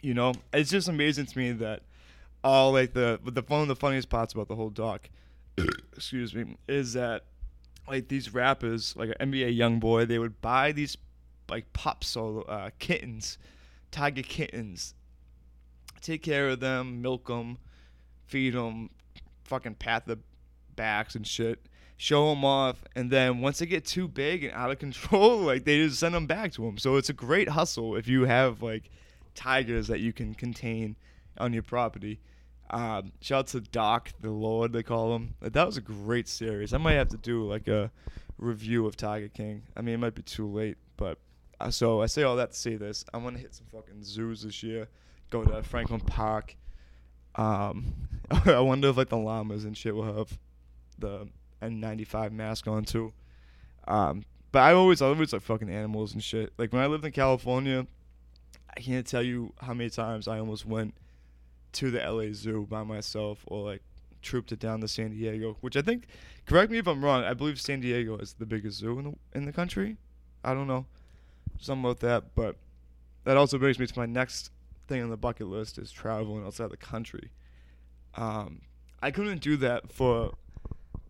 You 0.01 0.13
know, 0.13 0.33
it's 0.53 0.69
just 0.69 0.87
amazing 0.87 1.27
to 1.27 1.37
me 1.37 1.51
that 1.53 1.83
all 2.43 2.71
like 2.71 2.93
the 2.93 3.19
the 3.23 3.43
one 3.47 3.61
of 3.61 3.67
the 3.67 3.75
funniest 3.75 4.09
parts 4.09 4.33
about 4.33 4.47
the 4.47 4.55
whole 4.55 4.69
doc, 4.69 5.09
excuse 5.95 6.33
me, 6.33 6.57
is 6.67 6.93
that 6.93 7.25
like 7.87 8.07
these 8.07 8.33
rappers, 8.33 8.95
like 8.95 9.13
an 9.19 9.31
NBA 9.31 9.57
YoungBoy, 9.57 10.07
they 10.07 10.19
would 10.19 10.41
buy 10.41 10.71
these 10.71 10.97
like 11.49 11.71
pop 11.73 12.03
solo 12.03 12.41
uh, 12.43 12.69
kittens, 12.79 13.37
tiger 13.91 14.23
kittens, 14.23 14.93
take 16.01 16.23
care 16.23 16.49
of 16.49 16.59
them, 16.59 17.01
milk 17.01 17.27
them, 17.27 17.57
feed 18.25 18.53
them, 18.53 18.89
fucking 19.43 19.75
pat 19.75 20.05
the 20.05 20.19
backs 20.75 21.15
and 21.15 21.27
shit, 21.27 21.67
show 22.03 22.27
them 22.31 22.43
off, 22.43 22.83
and 22.97 23.09
then 23.09 23.39
once 23.39 23.59
they 23.59 23.65
get 23.65 23.85
too 23.85 24.09
big 24.09 24.43
and 24.43 24.53
out 24.53 24.69
of 24.69 24.77
control, 24.87 25.37
like 25.37 25.63
they 25.63 25.77
just 25.85 26.01
send 26.01 26.13
them 26.13 26.27
back 26.27 26.51
to 26.51 26.61
them. 26.63 26.77
So 26.77 26.97
it's 26.97 27.07
a 27.07 27.13
great 27.13 27.47
hustle 27.47 27.95
if 27.95 28.09
you 28.09 28.25
have 28.25 28.61
like 28.61 28.89
tigers 29.35 29.87
that 29.87 30.01
you 30.01 30.11
can 30.11 30.33
contain 30.33 30.97
on 31.37 31.53
your 31.53 31.63
property. 31.63 32.19
Um, 32.69 33.13
shout 33.21 33.39
out 33.39 33.47
to 33.47 33.61
Doc, 33.61 34.09
the 34.19 34.31
Lord, 34.31 34.73
they 34.73 34.83
call 34.83 35.15
him. 35.15 35.35
That 35.39 35.65
was 35.65 35.77
a 35.77 35.81
great 35.81 36.27
series. 36.27 36.73
I 36.73 36.77
might 36.77 36.93
have 36.93 37.07
to 37.09 37.17
do 37.17 37.47
like 37.47 37.69
a 37.69 37.89
review 38.37 38.85
of 38.85 38.97
Tiger 38.97 39.29
King. 39.29 39.63
I 39.77 39.81
mean, 39.81 39.95
it 39.95 39.99
might 39.99 40.15
be 40.15 40.23
too 40.23 40.47
late, 40.47 40.77
but 40.97 41.19
uh, 41.61 41.71
so 41.71 42.01
I 42.01 42.07
say 42.07 42.23
all 42.23 42.35
that 42.35 42.51
to 42.51 42.57
say 42.57 42.75
this. 42.75 43.05
I'm 43.13 43.23
gonna 43.23 43.39
hit 43.39 43.55
some 43.55 43.67
fucking 43.71 44.03
zoos 44.03 44.43
this 44.43 44.61
year. 44.61 44.89
Go 45.29 45.45
to 45.45 45.63
Franklin 45.63 46.01
Park. 46.01 46.57
Um, 47.35 47.93
I 48.45 48.59
wonder 48.59 48.89
if 48.89 48.97
like 48.97 49.09
the 49.09 49.17
llamas 49.17 49.63
and 49.63 49.77
shit 49.77 49.95
will 49.95 50.17
have 50.17 50.37
the 50.99 51.29
N95 51.69 52.31
mask 52.31 52.67
on 52.67 52.85
too. 52.85 53.13
Um, 53.87 54.23
but 54.51 54.59
I 54.59 54.73
always, 54.73 55.01
I 55.01 55.07
always 55.07 55.33
like 55.33 55.41
fucking 55.41 55.69
animals 55.69 56.13
and 56.13 56.23
shit. 56.23 56.53
Like 56.57 56.71
when 56.71 56.81
I 56.81 56.87
lived 56.87 57.05
in 57.05 57.11
California, 57.11 57.87
I 58.75 58.79
can't 58.79 59.05
tell 59.05 59.23
you 59.23 59.53
how 59.61 59.73
many 59.73 59.89
times 59.89 60.27
I 60.27 60.39
almost 60.39 60.65
went 60.65 60.93
to 61.73 61.91
the 61.91 61.99
LA 61.99 62.33
Zoo 62.33 62.67
by 62.69 62.83
myself 62.83 63.43
or 63.47 63.65
like 63.65 63.81
trooped 64.21 64.51
it 64.51 64.59
down 64.59 64.81
to 64.81 64.87
San 64.87 65.11
Diego, 65.11 65.57
which 65.61 65.75
I 65.75 65.81
think, 65.81 66.05
correct 66.45 66.71
me 66.71 66.77
if 66.77 66.87
I'm 66.87 67.03
wrong, 67.03 67.23
I 67.23 67.33
believe 67.33 67.59
San 67.59 67.81
Diego 67.81 68.17
is 68.17 68.33
the 68.33 68.45
biggest 68.45 68.79
zoo 68.79 68.97
in 68.99 69.05
the 69.05 69.37
in 69.37 69.45
the 69.45 69.51
country. 69.51 69.97
I 70.43 70.53
don't 70.53 70.67
know, 70.67 70.85
something 71.59 71.85
about 71.85 71.99
that. 72.01 72.35
But 72.35 72.55
that 73.25 73.37
also 73.37 73.57
brings 73.57 73.79
me 73.79 73.87
to 73.87 73.99
my 73.99 74.05
next 74.05 74.51
thing 74.87 75.01
on 75.01 75.09
the 75.09 75.17
bucket 75.17 75.47
list 75.47 75.77
is 75.77 75.91
traveling 75.91 76.45
outside 76.45 76.71
the 76.71 76.77
country. 76.77 77.29
Um, 78.15 78.61
I 79.01 79.11
couldn't 79.11 79.41
do 79.41 79.57
that 79.57 79.91
for 79.91 80.33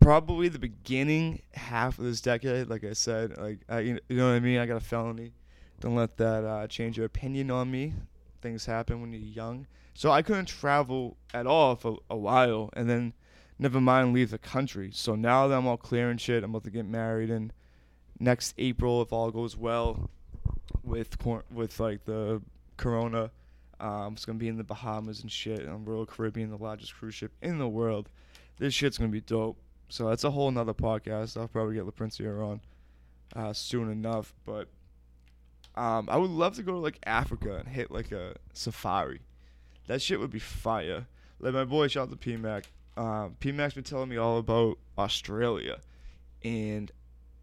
probably 0.04 0.48
the 0.48 0.58
beginning 0.58 1.40
half 1.54 1.98
of 1.98 2.04
this 2.04 2.20
decade. 2.20 2.68
Like 2.68 2.84
I 2.84 2.92
said, 2.92 3.38
like 3.38 3.60
I, 3.70 3.80
you 3.80 4.00
know 4.10 4.28
what 4.28 4.34
I 4.34 4.40
mean. 4.40 4.58
I 4.58 4.66
got 4.66 4.76
a 4.76 4.80
felony. 4.80 5.32
Don't 5.80 5.96
let 5.96 6.18
that 6.18 6.44
uh, 6.44 6.66
change 6.66 6.98
your 6.98 7.06
opinion 7.06 7.50
on 7.50 7.70
me. 7.70 7.94
Things 8.42 8.66
happen 8.66 9.00
when 9.00 9.14
you're 9.14 9.22
young. 9.22 9.66
So 9.94 10.10
I 10.10 10.20
couldn't 10.20 10.46
travel 10.46 11.16
at 11.32 11.46
all 11.46 11.74
for 11.74 12.00
a 12.10 12.16
while, 12.16 12.68
and 12.74 12.88
then 12.88 13.14
never 13.58 13.80
mind 13.80 14.12
leave 14.12 14.30
the 14.30 14.38
country. 14.38 14.90
So 14.92 15.14
now 15.14 15.48
that 15.48 15.56
I'm 15.56 15.66
all 15.66 15.78
clear 15.78 16.10
and 16.10 16.20
shit, 16.20 16.44
I'm 16.44 16.50
about 16.50 16.64
to 16.64 16.70
get 16.70 16.84
married 16.84 17.30
in 17.30 17.50
next 18.20 18.54
April 18.58 19.00
if 19.00 19.10
all 19.10 19.30
goes 19.30 19.56
well 19.56 20.10
with 20.82 21.18
cor- 21.18 21.44
with 21.50 21.80
like 21.80 22.04
the 22.04 22.42
Corona. 22.76 23.30
Um, 23.80 24.12
it's 24.12 24.26
gonna 24.26 24.38
be 24.38 24.48
in 24.48 24.58
the 24.58 24.64
Bahamas 24.64 25.22
and 25.22 25.32
shit 25.32 25.66
on 25.66 25.86
Royal 25.86 26.04
Caribbean, 26.04 26.50
the 26.50 26.58
largest 26.58 26.94
cruise 26.94 27.14
ship 27.14 27.32
in 27.40 27.58
the 27.58 27.68
world. 27.68 28.10
This 28.58 28.74
shit's 28.74 28.98
gonna 28.98 29.10
be 29.10 29.22
dope. 29.22 29.56
So 29.94 30.08
that's 30.08 30.24
a 30.24 30.30
whole 30.32 30.50
nother 30.50 30.74
podcast. 30.74 31.36
I'll 31.36 31.46
probably 31.46 31.76
get 31.76 31.84
LaPrincia 31.84 32.44
on 32.44 32.60
uh, 33.36 33.52
soon 33.52 33.92
enough. 33.92 34.34
But 34.44 34.66
um, 35.76 36.08
I 36.10 36.16
would 36.16 36.30
love 36.30 36.56
to 36.56 36.64
go 36.64 36.72
to 36.72 36.78
like 36.78 36.98
Africa 37.06 37.58
and 37.58 37.68
hit 37.68 37.92
like 37.92 38.10
a 38.10 38.34
safari. 38.54 39.20
That 39.86 40.02
shit 40.02 40.18
would 40.18 40.32
be 40.32 40.40
fire. 40.40 41.06
Like 41.38 41.54
my 41.54 41.64
boy, 41.64 41.86
shout 41.86 42.08
out 42.08 42.10
to 42.10 42.16
P 42.16 42.36
Mac. 42.36 42.64
Um, 42.96 43.36
P 43.38 43.52
Mac's 43.52 43.74
been 43.74 43.84
telling 43.84 44.08
me 44.08 44.16
all 44.16 44.38
about 44.38 44.78
Australia 44.98 45.78
and 46.42 46.90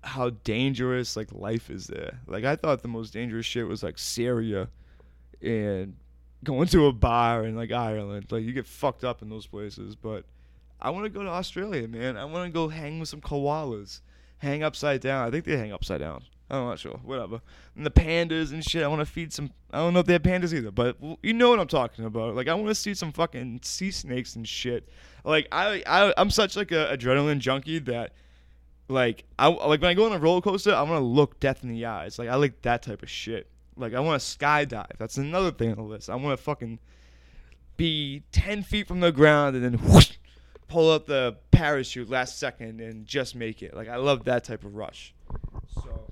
how 0.04 0.32
dangerous 0.32 1.16
like 1.16 1.32
life 1.32 1.70
is 1.70 1.88
there. 1.88 2.20
Like 2.28 2.44
I 2.44 2.58
thought 2.58 2.82
the 2.82 2.90
most 2.90 3.14
dangerous 3.14 3.46
shit 3.46 3.66
was 3.66 3.82
like 3.82 3.98
Syria 3.98 4.68
and 5.42 5.96
going 6.44 6.68
to 6.68 6.88
a 6.88 6.92
bar 6.92 7.46
in 7.46 7.56
like 7.56 7.72
Ireland. 7.72 8.26
Like 8.30 8.44
you 8.44 8.52
get 8.52 8.68
fucked 8.68 9.06
up 9.06 9.22
in 9.22 9.30
those 9.30 9.48
places, 9.48 9.96
but 9.96 10.26
I 10.82 10.90
want 10.90 11.06
to 11.06 11.10
go 11.10 11.24
to 11.24 11.30
Australia, 11.30 11.88
man. 11.88 12.18
I 12.18 12.26
want 12.26 12.48
to 12.48 12.52
go 12.52 12.70
hang 12.70 13.00
with 13.00 13.10
some 13.10 13.22
koalas, 13.22 14.02
hang 14.40 14.64
upside 14.64 15.02
down. 15.02 15.28
I 15.28 15.32
think 15.32 15.46
they 15.46 15.58
hang 15.58 15.72
upside 15.72 16.00
down. 16.00 16.24
I'm 16.50 16.66
not 16.66 16.80
sure. 16.80 17.00
Whatever. 17.04 17.42
And 17.78 17.86
the 17.86 17.92
pandas 17.92 18.52
and 18.52 18.64
shit. 18.64 18.84
I 18.84 18.88
want 18.88 19.00
to 19.00 19.06
feed 19.06 19.32
some. 19.32 19.52
I 19.72 19.78
don't 19.78 19.94
know 19.94 20.02
if 20.02 20.06
they 20.06 20.14
have 20.14 20.24
pandas 20.24 20.54
either, 20.54 20.72
but 20.72 20.98
you 21.24 21.34
know 21.34 21.50
what 21.50 21.60
I'm 21.60 21.68
talking 21.68 22.04
about. 22.04 22.36
Like 22.36 22.50
I 22.50 22.54
want 22.56 22.68
to 22.68 22.76
see 22.76 22.94
some 22.94 23.14
fucking 23.14 23.62
sea 23.64 23.92
snakes 23.92 24.36
and 24.36 24.46
shit. 24.46 24.90
Like 25.24 25.48
I, 25.54 25.82
I 25.88 26.14
I'm 26.18 26.30
such 26.30 26.58
like 26.58 26.72
a 26.74 26.98
adrenaline 26.98 27.40
junkie 27.40 27.80
that 27.80 28.12
Like 28.92 29.24
I 29.40 29.48
like 29.48 29.82
when 29.82 29.90
I 29.92 29.94
go 29.94 30.06
on 30.06 30.12
a 30.12 30.20
roller 30.20 30.42
coaster, 30.42 30.74
I 30.74 30.82
want 30.82 31.00
to 31.00 31.06
look 31.06 31.40
death 31.40 31.64
in 31.64 31.70
the 31.70 31.86
eyes. 31.86 32.20
Like 32.20 32.28
I 32.28 32.36
like 32.36 32.62
that 32.64 32.84
type 32.84 33.02
of 33.02 33.10
shit. 33.10 33.48
Like 33.78 33.94
I 33.94 34.02
want 34.02 34.22
to 34.22 34.38
skydive. 34.38 34.98
That's 34.98 35.18
another 35.18 35.52
thing 35.52 35.72
on 35.72 35.78
the 35.78 35.84
list. 35.84 36.10
I 36.10 36.16
want 36.16 36.38
to 36.38 36.44
fucking 36.44 36.80
be 37.78 38.24
ten 38.34 38.64
feet 38.64 38.88
from 38.88 39.00
the 39.00 39.14
ground 39.14 39.56
and 39.56 39.64
then 39.64 39.74
whoosh, 39.76 40.18
pull 40.72 40.90
up 40.90 41.06
the 41.06 41.36
parachute 41.52 42.10
last 42.10 42.40
second 42.40 42.80
and 42.80 43.06
just 43.06 43.36
make 43.36 43.62
it. 43.62 43.76
Like 43.76 43.90
I 43.90 43.98
love 43.98 44.24
that 44.24 44.46
type 44.46 44.64
of 44.64 44.76
rush. 44.76 45.14
So, 45.74 46.12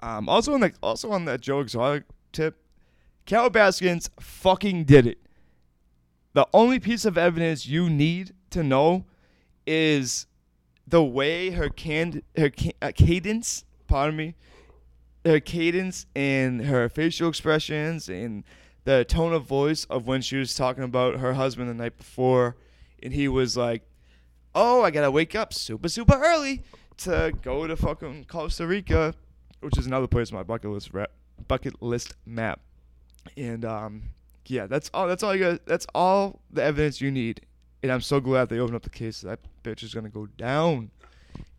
um, 0.00 0.28
also 0.28 0.52
on 0.52 0.60
the 0.60 0.72
also 0.82 1.12
on 1.12 1.26
that 1.26 1.40
Joe 1.42 1.60
Exotic 1.60 2.04
tip, 2.32 2.58
Carole 3.24 3.50
Baskins 3.50 4.10
fucking 4.18 4.84
did 4.84 5.06
it. 5.06 5.18
The 6.32 6.48
only 6.52 6.80
piece 6.80 7.04
of 7.04 7.16
evidence 7.16 7.66
you 7.68 7.88
need 7.88 8.34
to 8.50 8.64
know 8.64 9.04
is 9.64 10.26
the 10.88 11.04
way 11.04 11.50
her 11.50 11.68
can 11.68 12.22
her 12.36 12.50
ca- 12.50 12.74
uh, 12.82 12.90
cadence, 12.96 13.64
pardon 13.86 14.16
me, 14.16 14.34
her 15.24 15.38
cadence 15.38 16.06
and 16.16 16.64
her 16.64 16.88
facial 16.88 17.28
expressions 17.28 18.08
and 18.08 18.42
the 18.84 19.04
tone 19.04 19.32
of 19.32 19.44
voice 19.44 19.84
of 19.84 20.08
when 20.08 20.20
she 20.20 20.36
was 20.36 20.56
talking 20.56 20.82
about 20.82 21.20
her 21.20 21.34
husband 21.34 21.70
the 21.70 21.74
night 21.74 21.96
before, 21.96 22.56
and 23.06 23.14
he 23.14 23.28
was 23.28 23.56
like, 23.56 23.82
"Oh, 24.52 24.82
I 24.82 24.90
gotta 24.90 25.12
wake 25.12 25.36
up 25.36 25.54
super 25.54 25.88
super 25.88 26.14
early 26.14 26.64
to 26.98 27.32
go 27.40 27.64
to 27.68 27.76
fucking 27.76 28.24
Costa 28.24 28.66
Rica, 28.66 29.14
which 29.60 29.78
is 29.78 29.86
another 29.86 30.08
place 30.08 30.32
on 30.32 30.36
my 30.36 30.42
bucket 30.42 30.72
list 30.72 30.92
rap, 30.92 31.12
bucket 31.46 31.80
list 31.80 32.16
map." 32.26 32.60
And 33.36 33.64
um, 33.64 34.10
yeah, 34.46 34.66
that's 34.66 34.90
all. 34.92 35.06
That's 35.06 35.22
all 35.22 35.36
you 35.36 35.44
got. 35.44 35.66
That's 35.66 35.86
all 35.94 36.40
the 36.50 36.64
evidence 36.64 37.00
you 37.00 37.12
need. 37.12 37.42
And 37.84 37.92
I'm 37.92 38.00
so 38.00 38.18
glad 38.18 38.48
they 38.48 38.58
opened 38.58 38.74
up 38.74 38.82
the 38.82 38.90
case. 38.90 39.20
That 39.20 39.38
bitch 39.62 39.84
is 39.84 39.94
gonna 39.94 40.08
go 40.08 40.26
down. 40.26 40.90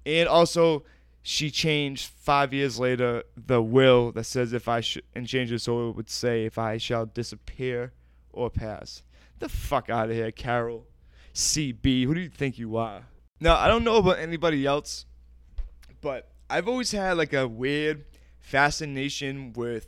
And 0.06 0.27
also, 0.27 0.84
she 1.22 1.50
changed 1.50 2.08
five 2.08 2.54
years 2.54 2.77
later 2.77 3.24
the 3.38 3.62
will 3.62 4.12
that 4.13 4.25
says 4.25 4.51
if 4.51 4.68
I 4.68 4.82
should 4.82 5.04
and 5.16 5.25
changed 5.25 5.54
it 5.54 5.60
so 5.60 5.89
it 5.89 5.96
would 5.96 6.10
say 6.10 6.44
if 6.44 6.58
I 6.58 6.77
shall 6.77 7.06
disappear 7.06 7.94
or 8.34 8.50
pass. 8.50 9.04
The 9.39 9.48
fuck 9.48 9.89
out 9.89 10.10
of 10.10 10.16
here, 10.18 10.32
Carole. 10.32 10.88
CB, 11.38 12.06
who 12.06 12.15
do 12.15 12.22
you 12.22 12.29
think 12.29 12.58
you 12.58 12.77
are? 12.77 13.03
Now 13.39 13.58
I 13.58 13.67
don't 13.67 13.84
know 13.84 13.98
about 13.98 14.17
anybody 14.17 14.65
else, 14.65 15.06
but 16.01 16.32
I've 16.50 16.67
always 16.67 16.91
had 16.91 17.15
like 17.15 17.32
a 17.32 17.48
weird 17.48 18.06
fascination 18.39 19.53
with 19.53 19.88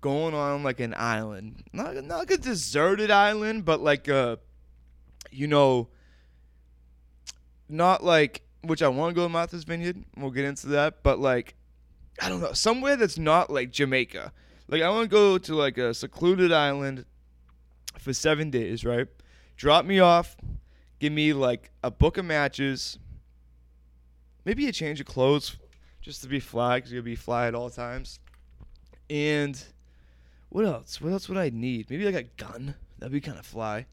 going 0.00 0.34
on 0.34 0.64
like 0.64 0.80
an 0.80 0.94
island, 0.96 1.62
not 1.72 1.94
not 2.02 2.18
like 2.18 2.32
a 2.32 2.36
deserted 2.36 3.12
island, 3.12 3.64
but 3.64 3.80
like 3.80 4.08
a, 4.08 4.40
you 5.30 5.46
know, 5.46 5.88
not 7.68 8.02
like 8.02 8.42
which 8.62 8.82
I 8.82 8.88
want 8.88 9.14
to 9.14 9.14
go 9.14 9.26
to 9.26 9.28
Martha's 9.28 9.62
Vineyard. 9.62 10.04
We'll 10.16 10.32
get 10.32 10.46
into 10.46 10.66
that, 10.68 11.04
but 11.04 11.20
like, 11.20 11.54
I 12.20 12.28
don't 12.28 12.40
know, 12.40 12.54
somewhere 12.54 12.96
that's 12.96 13.18
not 13.18 13.50
like 13.50 13.70
Jamaica. 13.70 14.32
Like 14.66 14.82
I 14.82 14.88
want 14.88 15.04
to 15.04 15.14
go 15.16 15.38
to 15.38 15.54
like 15.54 15.78
a 15.78 15.94
secluded 15.94 16.52
island 16.52 17.04
for 18.00 18.12
seven 18.12 18.50
days, 18.50 18.84
right? 18.84 19.06
Drop 19.56 19.84
me 19.84 20.00
off, 20.00 20.36
give 20.98 21.12
me 21.12 21.32
like 21.32 21.70
a 21.82 21.90
book 21.90 22.18
of 22.18 22.24
matches, 22.24 22.98
maybe 24.44 24.66
a 24.68 24.72
change 24.72 25.00
of 25.00 25.06
clothes, 25.06 25.56
just 26.00 26.22
to 26.22 26.28
be 26.28 26.40
fly, 26.40 26.78
because 26.78 26.92
you'll 26.92 27.02
be 27.02 27.16
fly 27.16 27.46
at 27.46 27.54
all 27.54 27.70
times. 27.70 28.20
And 29.10 29.62
what 30.48 30.64
else? 30.64 31.00
What 31.00 31.12
else 31.12 31.28
would 31.28 31.38
I 31.38 31.50
need? 31.50 31.90
Maybe 31.90 32.04
like 32.04 32.14
a 32.14 32.42
gun. 32.42 32.74
That'd 32.98 33.12
be 33.12 33.20
kind 33.20 33.38
of 33.38 33.46
fly. 33.46 33.86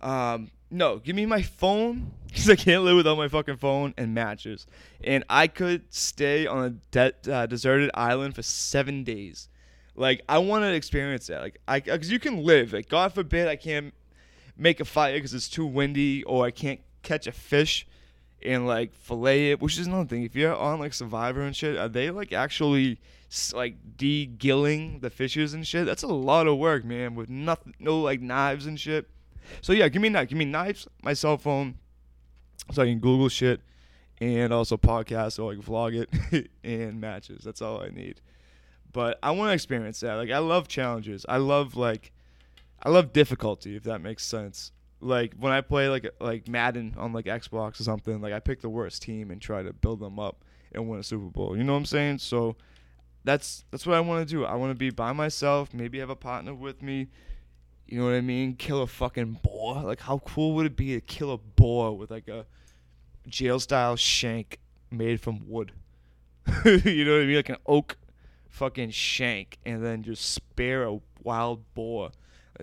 Um, 0.00 0.50
no, 0.70 0.98
give 0.98 1.16
me 1.16 1.26
my 1.26 1.42
phone 1.42 2.12
because 2.26 2.48
I 2.48 2.56
can't 2.56 2.84
live 2.84 2.96
without 2.96 3.16
my 3.16 3.28
fucking 3.28 3.56
phone 3.56 3.94
and 3.96 4.14
matches. 4.14 4.66
And 5.02 5.24
I 5.28 5.46
could 5.46 5.92
stay 5.92 6.46
on 6.46 6.64
a 6.64 6.70
de- 6.90 7.32
uh, 7.32 7.46
deserted 7.46 7.90
island 7.94 8.34
for 8.34 8.42
seven 8.42 9.04
days. 9.04 9.48
Like 9.96 10.22
I 10.28 10.38
want 10.38 10.62
to 10.62 10.72
experience 10.72 11.26
that. 11.26 11.42
Like 11.42 11.60
I, 11.68 11.80
because 11.80 12.10
you 12.10 12.18
can 12.18 12.42
live. 12.44 12.72
Like 12.72 12.88
God 12.88 13.12
forbid 13.12 13.48
I 13.48 13.56
can't 13.56 13.92
make 14.60 14.78
a 14.78 14.84
fire 14.84 15.14
because 15.14 15.34
it's 15.34 15.48
too 15.48 15.66
windy, 15.66 16.22
or 16.24 16.44
I 16.44 16.50
can't 16.50 16.80
catch 17.02 17.26
a 17.26 17.32
fish 17.32 17.86
and 18.42 18.66
like 18.66 18.94
fillet 18.94 19.52
it. 19.52 19.60
Which 19.60 19.78
is 19.78 19.86
another 19.86 20.08
thing. 20.08 20.22
If 20.22 20.36
you're 20.36 20.54
on 20.54 20.78
like 20.78 20.94
Survivor 20.94 21.42
and 21.42 21.56
shit, 21.56 21.76
are 21.76 21.88
they 21.88 22.10
like 22.10 22.32
actually 22.32 23.00
like 23.52 23.76
de-gilling 23.96 25.00
the 25.00 25.10
fishes 25.10 25.54
and 25.54 25.66
shit? 25.66 25.86
That's 25.86 26.02
a 26.02 26.08
lot 26.08 26.46
of 26.46 26.58
work, 26.58 26.84
man. 26.84 27.14
With 27.14 27.30
nothing, 27.30 27.74
no 27.78 28.00
like 28.00 28.20
knives 28.20 28.66
and 28.66 28.78
shit. 28.78 29.08
So 29.62 29.72
yeah, 29.72 29.88
give 29.88 30.02
me 30.02 30.10
that. 30.10 30.28
Give 30.28 30.38
me 30.38 30.44
knives, 30.44 30.86
my 31.02 31.14
cell 31.14 31.38
phone, 31.38 31.76
so 32.70 32.82
I 32.82 32.86
can 32.86 33.00
Google 33.00 33.28
shit, 33.28 33.60
and 34.20 34.52
also 34.52 34.76
podcast 34.76 35.32
so 35.32 35.50
I 35.50 35.54
can 35.54 35.62
vlog 35.62 36.06
it, 36.32 36.50
and 36.64 37.00
matches. 37.00 37.42
That's 37.42 37.62
all 37.62 37.80
I 37.80 37.88
need. 37.88 38.20
But 38.92 39.18
I 39.22 39.30
want 39.30 39.50
to 39.50 39.54
experience 39.54 40.00
that. 40.00 40.14
Like 40.14 40.30
I 40.30 40.38
love 40.38 40.68
challenges. 40.68 41.24
I 41.28 41.38
love 41.38 41.76
like, 41.76 42.12
I 42.82 42.88
love 42.90 43.12
difficulty. 43.12 43.76
If 43.76 43.84
that 43.84 44.00
makes 44.00 44.24
sense. 44.24 44.72
Like 45.00 45.34
when 45.38 45.52
I 45.52 45.60
play 45.62 45.88
like 45.88 46.08
like 46.20 46.48
Madden 46.48 46.94
on 46.98 47.12
like 47.12 47.24
Xbox 47.24 47.80
or 47.80 47.84
something, 47.84 48.20
like 48.20 48.32
I 48.32 48.40
pick 48.40 48.60
the 48.60 48.68
worst 48.68 49.02
team 49.02 49.30
and 49.30 49.40
try 49.40 49.62
to 49.62 49.72
build 49.72 50.00
them 50.00 50.18
up 50.18 50.44
and 50.72 50.88
win 50.88 51.00
a 51.00 51.02
Super 51.02 51.30
Bowl. 51.30 51.56
You 51.56 51.64
know 51.64 51.72
what 51.72 51.78
I'm 51.78 51.86
saying? 51.86 52.18
So 52.18 52.56
that's 53.24 53.64
that's 53.70 53.86
what 53.86 53.96
I 53.96 54.00
want 54.00 54.26
to 54.26 54.34
do. 54.34 54.44
I 54.44 54.54
want 54.54 54.70
to 54.72 54.74
be 54.74 54.90
by 54.90 55.12
myself. 55.12 55.72
Maybe 55.72 55.98
have 55.98 56.10
a 56.10 56.16
partner 56.16 56.54
with 56.54 56.82
me. 56.82 57.08
You 57.86 57.98
know 57.98 58.04
what 58.04 58.14
I 58.14 58.20
mean? 58.20 58.54
Kill 58.54 58.82
a 58.82 58.86
fucking 58.86 59.40
boar. 59.42 59.82
Like, 59.82 60.00
how 60.00 60.18
cool 60.18 60.54
would 60.54 60.66
it 60.66 60.76
be 60.76 60.94
to 60.94 61.00
kill 61.00 61.32
a 61.32 61.38
boar 61.38 61.96
with 61.96 62.10
like 62.10 62.28
a 62.28 62.46
jail 63.28 63.58
style 63.58 63.96
shank 63.96 64.60
made 64.90 65.20
from 65.20 65.48
wood? 65.48 65.72
you 66.64 67.04
know 67.04 67.14
what 67.14 67.22
I 67.22 67.24
mean? 67.24 67.36
Like 67.36 67.48
an 67.48 67.56
oak 67.66 67.96
fucking 68.48 68.90
shank, 68.90 69.58
and 69.66 69.84
then 69.84 70.02
just 70.02 70.30
spare 70.30 70.84
a 70.84 71.00
wild 71.22 71.64
boar. 71.74 72.10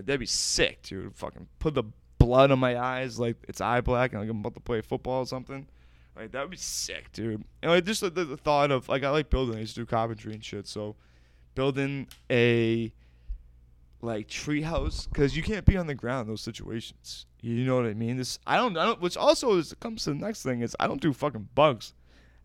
That'd 0.06 0.20
be 0.20 0.26
sick, 0.26 0.82
dude. 0.82 1.14
Fucking 1.16 1.48
put 1.58 1.74
the 1.74 1.84
blood 2.18 2.50
on 2.50 2.58
my 2.58 2.78
eyes 2.78 3.18
like 3.18 3.36
it's 3.48 3.60
eye 3.60 3.80
black, 3.80 4.12
and 4.12 4.20
like 4.20 4.30
I'm 4.30 4.40
about 4.40 4.54
to 4.54 4.60
play 4.60 4.80
football 4.80 5.20
or 5.20 5.26
something. 5.26 5.66
Like 6.16 6.32
that 6.32 6.42
would 6.42 6.50
be 6.50 6.56
sick, 6.56 7.12
dude. 7.12 7.44
And 7.62 7.70
like 7.70 7.84
just 7.84 8.00
the, 8.00 8.10
the, 8.10 8.24
the 8.24 8.36
thought 8.36 8.70
of 8.70 8.88
like 8.88 9.04
I 9.04 9.10
like 9.10 9.30
building. 9.30 9.56
I 9.56 9.60
used 9.60 9.74
to 9.74 9.82
do 9.82 9.86
carpentry 9.86 10.34
and 10.34 10.44
shit, 10.44 10.66
so 10.66 10.96
building 11.54 12.08
a 12.30 12.92
like 14.00 14.28
treehouse 14.28 15.08
because 15.08 15.36
you 15.36 15.42
can't 15.42 15.64
be 15.64 15.76
on 15.76 15.86
the 15.86 15.94
ground 15.94 16.26
in 16.26 16.32
those 16.32 16.40
situations. 16.40 17.26
You 17.40 17.64
know 17.64 17.76
what 17.76 17.86
I 17.86 17.94
mean? 17.94 18.16
This 18.16 18.38
I 18.46 18.56
don't. 18.56 18.76
I 18.76 18.84
don't. 18.84 19.00
Which 19.00 19.16
also 19.16 19.56
is 19.56 19.74
comes 19.80 20.04
to 20.04 20.10
the 20.10 20.16
next 20.16 20.42
thing 20.42 20.60
is 20.60 20.76
I 20.80 20.86
don't 20.86 21.00
do 21.00 21.12
fucking 21.12 21.48
bugs. 21.54 21.94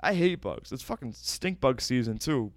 I 0.01 0.13
hate 0.13 0.41
bugs. 0.41 0.71
It's 0.71 0.83
fucking 0.83 1.13
stink 1.13 1.59
bug 1.59 1.81
season 1.81 2.17
too. 2.17 2.51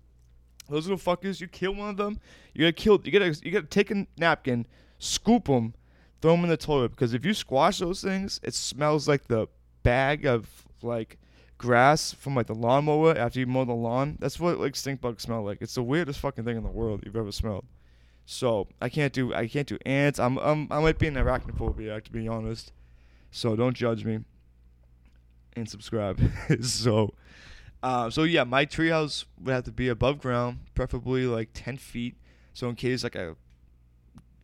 Those 0.69 0.89
little 0.89 0.99
fuckers, 0.99 1.41
you 1.41 1.47
kill 1.47 1.75
one 1.75 1.91
of 1.91 1.97
them, 1.97 2.19
you 2.53 2.63
gotta 2.63 2.73
kill. 2.73 3.01
You 3.05 3.13
gotta 3.13 3.37
you 3.43 3.53
gotta 3.53 3.67
take 3.67 3.91
a 3.91 4.07
napkin, 4.19 4.67
scoop 4.99 5.47
them, 5.47 5.75
throw 6.21 6.33
them 6.33 6.45
in 6.45 6.51
the 6.51 6.57
toilet 6.57 6.91
because 6.91 7.15
if 7.15 7.25
you 7.25 7.35
squash 7.35 7.79
those 7.79 8.03
things, 8.03 8.41
it 8.43 8.55
smells 8.55 9.07
like 9.09 9.29
the 9.29 9.49
bag 9.83 10.25
of 10.25 10.49
like 10.83 11.19
grass 11.59 12.13
from 12.13 12.35
like 12.35 12.47
the 12.47 12.55
lawnmower 12.55 13.17
after 13.17 13.41
you 13.41 13.47
mow 13.47 13.65
the 13.65 13.73
lawn. 13.73 14.17
That's 14.21 14.39
what 14.39 14.59
like 14.59 14.77
stink 14.77 15.01
bugs 15.01 15.23
smell 15.23 15.43
like. 15.43 15.59
It's 15.61 15.75
the 15.75 15.83
weirdest 15.83 16.21
fucking 16.21 16.45
thing 16.45 16.57
in 16.57 16.63
the 16.63 16.71
world 16.71 17.03
you've 17.05 17.17
ever 17.17 17.33
smelled. 17.33 17.65
So 18.25 18.69
I 18.81 18.89
can't 18.89 19.13
do 19.13 19.33
I 19.33 19.47
can't 19.47 19.69
do 19.69 19.79
ants. 19.87 20.19
I'm, 20.19 20.39
I'm 20.39 20.67
I 20.71 20.81
might 20.81 20.99
be 20.99 21.07
an 21.07 21.15
arachnophobia 21.15 22.03
to 22.03 22.13
be 22.13 22.29
honest. 22.29 22.73
So 23.31 23.57
don't 23.57 23.75
judge 23.75 24.05
me. 24.05 24.21
And 25.55 25.69
subscribe. 25.69 26.21
so, 26.63 27.15
uh, 27.83 28.11
so 28.11 28.25
yeah, 28.25 28.45
my 28.45 28.67
treehouse 28.67 29.25
would 29.41 29.53
have 29.53 29.65
to 29.65 29.73
be 29.73 29.89
above 29.89 30.19
ground, 30.19 30.59
preferably 30.75 31.27
like 31.27 31.51
ten 31.55 31.79
feet. 31.79 32.17
So 32.53 32.69
in 32.69 32.75
case 32.75 33.05
like 33.05 33.15
a 33.15 33.37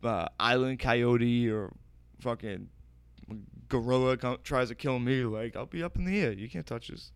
uh, 0.05 0.27
island 0.39 0.79
coyote 0.79 1.49
or 1.49 1.73
fucking 2.19 2.69
gorilla 3.69 4.17
com- 4.17 4.37
tries 4.43 4.69
to 4.69 4.75
kill 4.75 4.99
me, 4.99 5.23
like 5.23 5.55
I'll 5.55 5.65
be 5.65 5.83
up 5.83 5.95
in 5.95 6.05
the 6.05 6.19
air. 6.19 6.31
You 6.31 6.49
can't 6.49 6.65
touch 6.65 6.87
this. 6.87 7.11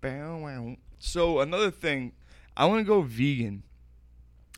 Bow. 0.00 0.76
So 0.98 1.40
another 1.40 1.70
thing, 1.70 2.12
I 2.56 2.66
want 2.66 2.80
to 2.80 2.84
go 2.84 3.02
vegan 3.02 3.62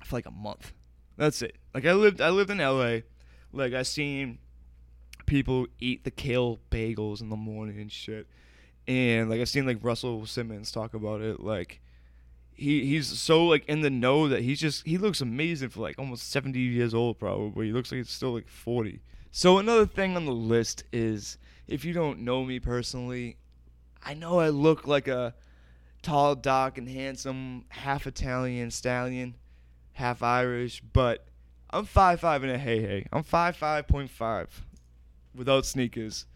for 0.05 0.17
like 0.17 0.27
a 0.27 0.31
month. 0.31 0.73
That's 1.17 1.43
it. 1.43 1.57
Like 1.75 1.87
I 1.87 1.93
lived, 1.93 2.21
I 2.21 2.31
lived 2.31 2.51
in 2.51 2.59
LA. 2.59 2.99
Like 3.53 3.73
I 3.73 3.83
seen 3.83 4.39
people 5.27 5.67
eat 5.81 6.05
the 6.05 6.11
kale 6.11 6.61
bagels 6.71 7.21
in 7.21 7.29
the 7.29 7.37
morning 7.37 7.81
and 7.81 7.91
shit. 7.91 8.27
And 8.87 9.31
like 9.31 9.41
I 9.41 9.45
seen 9.45 9.67
like 9.67 9.79
Russell 9.83 10.27
Simmons 10.27 10.71
talk 10.71 10.95
about 10.95 11.21
it. 11.21 11.41
Like 11.41 11.81
he 12.55 12.87
he's 12.87 13.07
so 13.19 13.45
like 13.45 13.65
in 13.67 13.81
the 13.81 13.91
know 13.91 14.29
that 14.29 14.43
he's 14.43 14.61
just 14.61 14.87
he 14.87 14.97
looks 14.97 15.21
amazing 15.21 15.69
for 15.69 15.81
like 15.81 15.99
almost 15.99 16.31
70 16.31 16.59
years 16.59 16.95
old 16.95 17.19
probably. 17.19 17.67
He 17.67 17.73
looks 17.73 17.91
like 17.91 17.99
he's 17.99 18.11
still 18.11 18.33
like 18.33 18.49
40. 18.49 19.01
So 19.31 19.59
another 19.59 19.87
thing 19.87 20.17
on 20.17 20.27
the 20.27 20.33
list 20.33 20.85
is 20.93 21.39
if 21.67 21.85
you 21.85 21.93
don't 21.93 22.21
know 22.21 22.45
me 22.45 22.61
personally, 22.61 23.37
I 24.05 24.15
know 24.15 24.39
I 24.39 24.51
look 24.51 24.87
like 24.87 25.09
a 25.09 25.35
tall, 26.03 26.35
dark, 26.35 26.79
and 26.79 26.89
handsome 26.89 27.65
half 27.69 28.07
Italian 28.07 28.71
stallion 28.71 29.35
half 29.95 30.23
Irish, 30.23 30.81
but 30.81 31.27
I'm 31.71 31.85
five 31.87 32.21
five 32.21 32.43
and 32.45 32.53
a 32.53 32.59
hey 32.59 32.81
hey. 32.81 33.07
I'm 33.13 33.25
five 33.25 33.57
five 33.57 33.89
point 33.89 34.11
five 34.11 34.65
without 35.35 35.67
sneakers. 35.67 36.27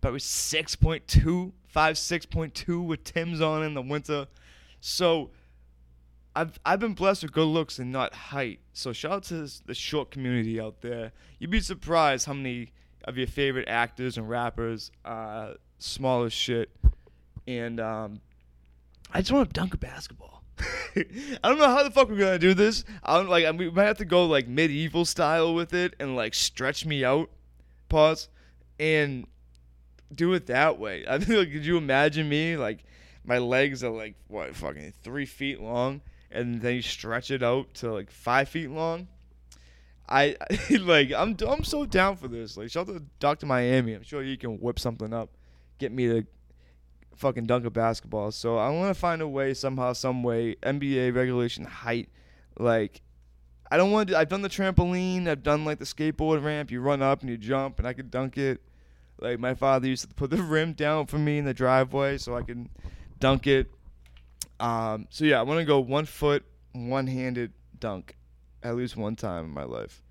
probably 0.00 0.20
6.2, 0.20 1.52
5, 1.66 1.96
6.2 1.96 2.86
with 2.86 3.04
Tim's 3.04 3.40
on 3.40 3.62
in 3.64 3.74
the 3.74 3.82
winter. 3.82 4.28
So 4.80 5.30
I've 6.34 6.58
I've 6.64 6.80
been 6.80 6.94
blessed 6.94 7.22
with 7.22 7.32
good 7.32 7.46
looks 7.46 7.78
and 7.78 7.90
not 7.90 8.14
height. 8.14 8.60
So 8.72 8.92
shout 8.92 9.12
out 9.12 9.22
to 9.24 9.48
the 9.66 9.74
short 9.74 10.10
community 10.10 10.60
out 10.60 10.80
there. 10.80 11.12
You'd 11.38 11.50
be 11.50 11.60
surprised 11.60 12.26
how 12.26 12.34
many 12.34 12.72
of 13.04 13.16
your 13.16 13.26
favorite 13.26 13.68
actors 13.68 14.16
and 14.16 14.28
rappers 14.28 14.90
are 15.04 15.54
small 15.78 16.24
as 16.24 16.32
shit. 16.32 16.70
And 17.46 17.80
um, 17.80 18.20
I 19.12 19.20
just 19.20 19.32
want 19.32 19.48
to 19.48 19.52
dunk 19.52 19.74
a 19.74 19.78
basketball. 19.78 20.42
I 20.96 21.38
don't 21.42 21.58
know 21.58 21.68
how 21.68 21.82
the 21.82 21.90
fuck 21.90 22.08
we're 22.08 22.16
gonna 22.16 22.38
do 22.38 22.54
this. 22.54 22.84
I 23.02 23.16
don't 23.16 23.28
like. 23.28 23.44
I 23.44 23.52
mean, 23.52 23.58
we 23.58 23.70
might 23.70 23.84
have 23.84 23.98
to 23.98 24.04
go 24.04 24.26
like 24.26 24.46
medieval 24.46 25.04
style 25.04 25.54
with 25.54 25.72
it 25.72 25.94
and 25.98 26.14
like 26.16 26.34
stretch 26.34 26.84
me 26.84 27.04
out, 27.04 27.30
pause, 27.88 28.28
and 28.78 29.26
do 30.14 30.32
it 30.34 30.46
that 30.46 30.78
way. 30.78 31.04
I 31.08 31.18
mean, 31.18 31.38
like, 31.38 31.52
could 31.52 31.64
you 31.64 31.76
imagine 31.76 32.28
me 32.28 32.56
like 32.56 32.84
my 33.24 33.38
legs 33.38 33.82
are 33.84 33.90
like 33.90 34.14
what 34.28 34.54
fucking 34.54 34.92
three 35.02 35.26
feet 35.26 35.60
long, 35.60 36.00
and 36.30 36.60
then 36.60 36.76
you 36.76 36.82
stretch 36.82 37.30
it 37.30 37.42
out 37.42 37.72
to 37.74 37.92
like 37.92 38.10
five 38.10 38.48
feet 38.48 38.70
long. 38.70 39.08
I 40.08 40.36
like 40.80 41.12
I'm 41.12 41.36
I'm 41.46 41.64
so 41.64 41.86
down 41.86 42.16
for 42.16 42.28
this. 42.28 42.56
Like 42.56 42.70
shout 42.70 42.88
out 42.88 42.94
to 42.94 43.02
Doctor 43.18 43.46
Miami. 43.46 43.94
I'm 43.94 44.02
sure 44.02 44.22
he 44.22 44.36
can 44.36 44.58
whip 44.58 44.78
something 44.78 45.12
up, 45.12 45.30
get 45.78 45.92
me 45.92 46.08
to 46.08 46.26
fucking 47.16 47.46
dunk 47.46 47.64
a 47.64 47.70
basketball. 47.70 48.32
So 48.32 48.56
I 48.56 48.70
want 48.70 48.94
to 48.94 48.98
find 48.98 49.22
a 49.22 49.28
way 49.28 49.54
somehow, 49.54 49.92
some 49.92 50.22
way. 50.22 50.56
NBA 50.62 51.14
regulation 51.14 51.64
height, 51.64 52.08
like 52.58 53.02
I 53.70 53.76
don't 53.76 53.92
want 53.92 54.08
to. 54.08 54.18
I've 54.18 54.28
done 54.28 54.42
the 54.42 54.48
trampoline. 54.48 55.28
I've 55.28 55.42
done 55.42 55.64
like 55.64 55.78
the 55.78 55.84
skateboard 55.84 56.42
ramp. 56.42 56.70
You 56.70 56.80
run 56.80 57.02
up 57.02 57.20
and 57.20 57.30
you 57.30 57.36
jump, 57.36 57.78
and 57.78 57.86
I 57.86 57.92
could 57.92 58.10
dunk 58.10 58.36
it. 58.36 58.60
Like 59.20 59.38
my 59.38 59.54
father 59.54 59.86
used 59.86 60.08
to 60.08 60.14
put 60.14 60.30
the 60.30 60.42
rim 60.42 60.72
down 60.72 61.06
for 61.06 61.18
me 61.18 61.38
in 61.38 61.44
the 61.44 61.54
driveway 61.54 62.18
so 62.18 62.36
I 62.36 62.42
can 62.42 62.68
dunk 63.20 63.46
it. 63.46 63.70
Um, 64.60 65.06
so 65.08 65.24
yeah, 65.24 65.40
I 65.40 65.42
want 65.42 65.58
to 65.58 65.64
go 65.64 65.80
one 65.80 66.04
foot, 66.04 66.44
one 66.72 67.06
handed 67.06 67.52
dunk, 67.78 68.16
at 68.62 68.76
least 68.76 68.94
one 68.94 69.16
time 69.16 69.46
in 69.46 69.50
my 69.50 69.64
life, 69.64 70.02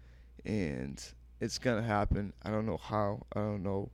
and 0.43 1.01
it's 1.39 1.59
gonna 1.59 1.83
happen. 1.83 2.33
I 2.43 2.49
don't 2.49 2.65
know 2.65 2.77
how. 2.77 3.25
I 3.33 3.39
don't 3.39 3.61
know 3.61 3.91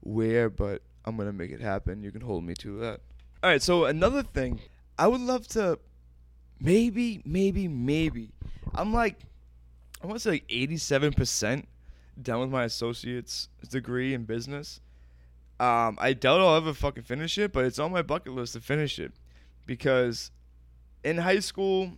where, 0.00 0.50
but 0.50 0.82
I'm 1.06 1.16
gonna 1.16 1.32
make 1.32 1.50
it 1.50 1.60
happen. 1.60 2.02
You 2.02 2.12
can 2.12 2.20
hold 2.20 2.44
me 2.44 2.52
to 2.56 2.78
that. 2.80 3.00
All 3.42 3.50
right. 3.50 3.62
So 3.62 3.86
another 3.86 4.22
thing, 4.22 4.60
I 4.98 5.08
would 5.08 5.22
love 5.22 5.48
to, 5.48 5.78
maybe, 6.60 7.22
maybe, 7.24 7.66
maybe. 7.66 8.32
I'm 8.74 8.92
like, 8.92 9.16
I 10.02 10.06
want 10.06 10.16
to 10.16 10.22
say 10.22 10.30
like 10.32 10.44
87 10.50 11.14
percent 11.14 11.68
done 12.20 12.40
with 12.40 12.50
my 12.50 12.64
associate's 12.64 13.48
degree 13.70 14.12
in 14.12 14.24
business. 14.24 14.80
Um, 15.58 15.96
I 15.98 16.12
doubt 16.12 16.40
I'll 16.40 16.56
ever 16.56 16.74
fucking 16.74 17.04
finish 17.04 17.38
it, 17.38 17.52
but 17.52 17.64
it's 17.64 17.78
on 17.78 17.90
my 17.90 18.02
bucket 18.02 18.34
list 18.34 18.52
to 18.52 18.60
finish 18.60 18.98
it 18.98 19.12
because 19.68 20.32
in 21.04 21.18
high 21.18 21.38
school, 21.38 21.92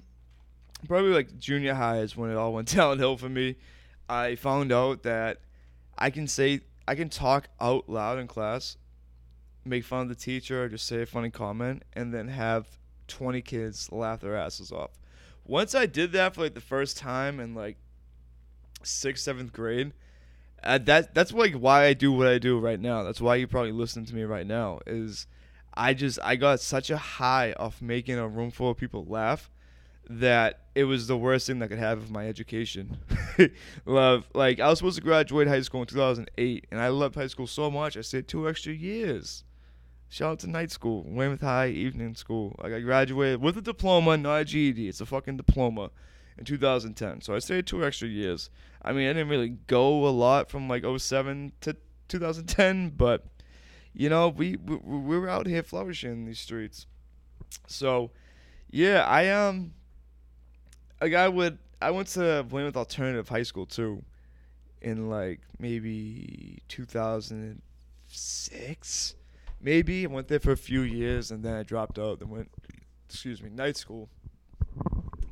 probably 0.86 1.12
like 1.12 1.38
junior 1.38 1.72
high 1.72 2.00
is 2.00 2.14
when 2.16 2.30
it 2.30 2.36
all 2.36 2.52
went 2.52 2.68
downhill 2.74 3.16
for 3.16 3.30
me. 3.30 3.56
I 4.10 4.34
found 4.34 4.72
out 4.72 5.04
that 5.04 5.38
I 5.96 6.10
can 6.10 6.26
say 6.26 6.60
I 6.86 6.96
can 6.96 7.08
talk 7.08 7.48
out 7.60 7.88
loud 7.88 8.18
in 8.18 8.26
class, 8.26 8.76
make 9.64 9.84
fun 9.84 10.02
of 10.02 10.08
the 10.08 10.14
teacher, 10.16 10.64
or 10.64 10.68
just 10.68 10.86
say 10.86 11.02
a 11.02 11.06
funny 11.06 11.30
comment, 11.30 11.84
and 11.94 12.12
then 12.12 12.28
have 12.28 12.66
20 13.06 13.40
kids 13.40 13.90
laugh 13.92 14.20
their 14.20 14.36
asses 14.36 14.72
off. 14.72 14.90
Once 15.46 15.74
I 15.74 15.86
did 15.86 16.12
that 16.12 16.34
for 16.34 16.42
like 16.42 16.54
the 16.54 16.60
first 16.60 16.98
time 16.98 17.38
in 17.38 17.54
like 17.54 17.76
sixth, 18.82 19.22
seventh 19.22 19.52
grade, 19.52 19.92
uh, 20.64 20.78
that 20.78 21.14
that's 21.14 21.32
like 21.32 21.54
why 21.54 21.84
I 21.86 21.94
do 21.94 22.12
what 22.12 22.26
I 22.26 22.38
do 22.38 22.58
right 22.58 22.80
now. 22.80 23.04
That's 23.04 23.20
why 23.20 23.36
you 23.36 23.46
probably 23.46 23.72
listen 23.72 24.04
to 24.06 24.14
me 24.14 24.24
right 24.24 24.46
now. 24.46 24.80
Is 24.88 25.28
I 25.74 25.94
just 25.94 26.18
I 26.22 26.36
got 26.36 26.60
such 26.60 26.90
a 26.90 26.96
high 26.96 27.52
off 27.52 27.80
making 27.80 28.18
a 28.18 28.28
room 28.28 28.50
full 28.50 28.70
of 28.70 28.76
people 28.76 29.04
laugh 29.04 29.50
that 30.08 30.62
it 30.74 30.84
was 30.84 31.06
the 31.06 31.16
worst 31.16 31.46
thing 31.46 31.60
that 31.60 31.68
could 31.68 31.78
happen 31.78 32.04
for 32.04 32.12
my 32.12 32.26
education. 32.26 32.98
Love 33.86 34.26
like 34.34 34.58
I 34.58 34.68
was 34.68 34.78
supposed 34.78 34.96
to 34.96 35.02
graduate 35.02 35.46
high 35.46 35.60
school 35.60 35.82
in 35.82 35.86
2008, 35.86 36.66
and 36.70 36.80
I 36.80 36.88
loved 36.88 37.14
high 37.14 37.28
school 37.28 37.46
so 37.46 37.70
much 37.70 37.96
I 37.96 38.00
stayed 38.00 38.26
two 38.26 38.48
extra 38.48 38.72
years. 38.72 39.44
Shout 40.08 40.32
out 40.32 40.38
to 40.40 40.50
night 40.50 40.72
school, 40.72 41.04
Weymouth 41.06 41.42
High 41.42 41.68
evening 41.68 42.16
school. 42.16 42.56
Like 42.60 42.72
I 42.72 42.80
graduated 42.80 43.40
with 43.40 43.56
a 43.56 43.62
diploma, 43.62 44.16
not 44.16 44.40
a 44.40 44.44
GED. 44.44 44.88
It's 44.88 45.00
a 45.00 45.06
fucking 45.06 45.36
diploma 45.36 45.90
in 46.36 46.44
2010. 46.44 47.20
So 47.20 47.36
I 47.36 47.38
stayed 47.38 47.66
two 47.68 47.84
extra 47.84 48.08
years. 48.08 48.50
I 48.82 48.92
mean, 48.92 49.08
I 49.08 49.12
didn't 49.12 49.28
really 49.28 49.50
go 49.68 50.08
a 50.08 50.10
lot 50.10 50.50
from 50.50 50.68
like 50.68 50.84
07 50.84 51.52
to 51.60 51.76
2010, 52.08 52.90
but 52.96 53.26
you 53.94 54.08
know, 54.08 54.28
we 54.28 54.56
we, 54.56 54.76
we 54.76 55.18
were 55.18 55.28
out 55.28 55.46
here 55.46 55.62
flourishing 55.62 56.12
in 56.12 56.24
these 56.24 56.40
streets. 56.40 56.86
So, 57.66 58.10
yeah, 58.70 59.04
I 59.06 59.28
um, 59.28 59.72
like 61.00 61.14
I 61.14 61.28
would 61.28 61.58
I 61.82 61.90
went 61.90 62.08
to 62.08 62.46
Weymouth 62.50 62.76
Alternative 62.76 63.28
High 63.28 63.42
School 63.42 63.66
too, 63.66 64.04
in 64.82 65.08
like 65.08 65.40
maybe 65.58 66.58
2006, 66.68 69.14
maybe. 69.60 70.04
I 70.04 70.08
went 70.08 70.28
there 70.28 70.40
for 70.40 70.52
a 70.52 70.56
few 70.56 70.82
years 70.82 71.30
and 71.30 71.42
then 71.42 71.54
I 71.54 71.62
dropped 71.62 71.98
out. 71.98 72.20
and 72.20 72.30
went, 72.30 72.50
excuse 73.08 73.42
me, 73.42 73.50
night 73.50 73.76
school. 73.76 74.08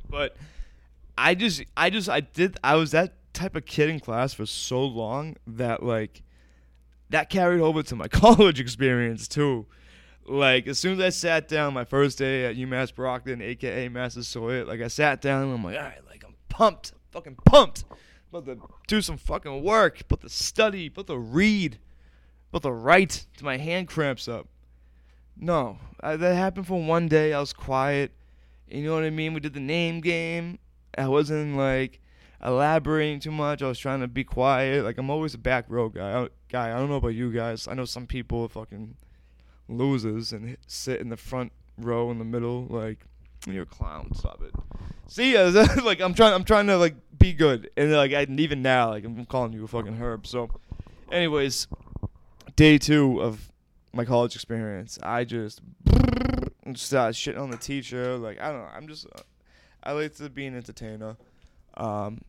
But 0.09 0.35
I 1.17 1.35
just 1.35 1.63
I 1.77 1.89
just 1.89 2.09
I 2.09 2.21
did 2.21 2.57
I 2.63 2.75
was 2.75 2.91
that 2.91 3.13
type 3.33 3.55
of 3.55 3.65
kid 3.65 3.89
in 3.89 3.99
class 3.99 4.33
for 4.33 4.45
so 4.45 4.83
long 4.83 5.35
that 5.45 5.83
like 5.83 6.23
that 7.09 7.29
carried 7.29 7.61
over 7.61 7.83
to 7.83 7.95
my 7.95 8.07
college 8.09 8.59
experience 8.59 9.27
too. 9.27 9.65
Like 10.25 10.67
as 10.67 10.77
soon 10.77 10.93
as 10.93 10.99
I 10.99 11.09
sat 11.09 11.47
down 11.47 11.73
my 11.73 11.85
first 11.85 12.17
day 12.17 12.45
at 12.45 12.55
UMass 12.55 12.93
Brockton, 12.93 13.41
aka 13.41 13.89
Massasoit, 13.89 14.67
like 14.67 14.81
I 14.81 14.87
sat 14.87 15.21
down 15.21 15.43
and 15.43 15.53
I'm 15.53 15.63
like, 15.63 15.77
all 15.77 15.83
right, 15.83 16.05
like 16.07 16.23
I'm 16.25 16.35
pumped, 16.49 16.93
fucking 17.11 17.37
pumped, 17.45 17.85
about 18.31 18.45
to 18.45 18.59
do 18.87 19.01
some 19.01 19.17
fucking 19.17 19.63
work, 19.63 20.01
about 20.01 20.21
to 20.21 20.29
study, 20.29 20.87
about 20.87 21.07
to 21.07 21.17
read, 21.17 21.79
about 22.51 22.63
to 22.63 22.71
write 22.71 23.25
to 23.37 23.43
my 23.43 23.57
hand 23.57 23.87
cramps 23.87 24.27
up. 24.27 24.47
No, 25.35 25.77
I, 26.01 26.15
that 26.15 26.35
happened 26.35 26.67
for 26.67 26.81
one 26.81 27.07
day. 27.07 27.33
I 27.33 27.39
was 27.39 27.53
quiet. 27.53 28.11
You 28.67 28.83
know 28.83 28.93
what 28.93 29.03
I 29.03 29.09
mean? 29.09 29.33
We 29.33 29.39
did 29.39 29.53
the 29.53 29.59
name 29.59 30.01
game. 30.01 30.59
I 30.95 31.07
wasn't 31.07 31.55
like 31.55 32.01
elaborating 32.43 33.19
too 33.19 33.31
much. 33.31 33.63
I 33.63 33.67
was 33.67 33.79
trying 33.79 34.01
to 34.01 34.07
be 34.07 34.23
quiet. 34.23 34.83
Like 34.83 34.97
I'm 34.97 35.09
always 35.09 35.33
a 35.33 35.39
back 35.39 35.65
row 35.69 35.89
guy. 35.89 36.23
I, 36.23 36.27
guy, 36.49 36.73
I 36.73 36.79
don't 36.79 36.89
know 36.89 36.95
about 36.95 37.09
you 37.09 37.31
guys. 37.31 37.67
I 37.67 37.73
know 37.73 37.85
some 37.85 38.07
people 38.07 38.43
are 38.43 38.49
fucking 38.49 38.95
losers 39.67 40.33
and 40.33 40.57
sit 40.67 40.99
in 40.99 41.09
the 41.09 41.17
front 41.17 41.51
row 41.77 42.11
in 42.11 42.17
the 42.17 42.25
middle. 42.25 42.65
Like 42.69 43.05
you're 43.47 43.63
a 43.63 43.67
clown. 43.67 44.13
Stop 44.13 44.41
it. 44.41 44.53
See, 45.07 45.37
uh, 45.37 45.83
like 45.83 46.01
I'm 46.01 46.13
trying. 46.13 46.33
I'm 46.33 46.43
trying 46.43 46.67
to 46.67 46.77
like 46.77 46.95
be 47.17 47.33
good, 47.33 47.69
and 47.77 47.91
like 47.91 48.13
I, 48.13 48.25
even 48.29 48.61
now, 48.61 48.89
like 48.89 49.05
I'm 49.05 49.25
calling 49.25 49.53
you 49.53 49.63
a 49.63 49.67
fucking 49.67 49.95
herb. 49.95 50.27
So, 50.27 50.49
anyways, 51.11 51.67
day 52.55 52.77
two 52.77 53.21
of 53.21 53.51
my 53.93 54.05
college 54.05 54.35
experience, 54.35 54.99
I 55.01 55.23
just 55.23 55.61
uh, 55.87 57.11
shitting 57.11 57.39
on 57.39 57.51
the 57.51 57.57
teacher. 57.57 58.17
Like 58.17 58.39
I 58.41 58.51
don't 58.51 58.61
know. 58.61 58.69
I'm 58.73 58.87
just. 58.87 59.05
Uh, 59.07 59.21
I 59.81 59.93
like 59.93 60.15
to 60.15 60.29
be 60.29 60.45
an 60.45 60.57
entertainer. 60.57 61.15
Um, 61.77 62.19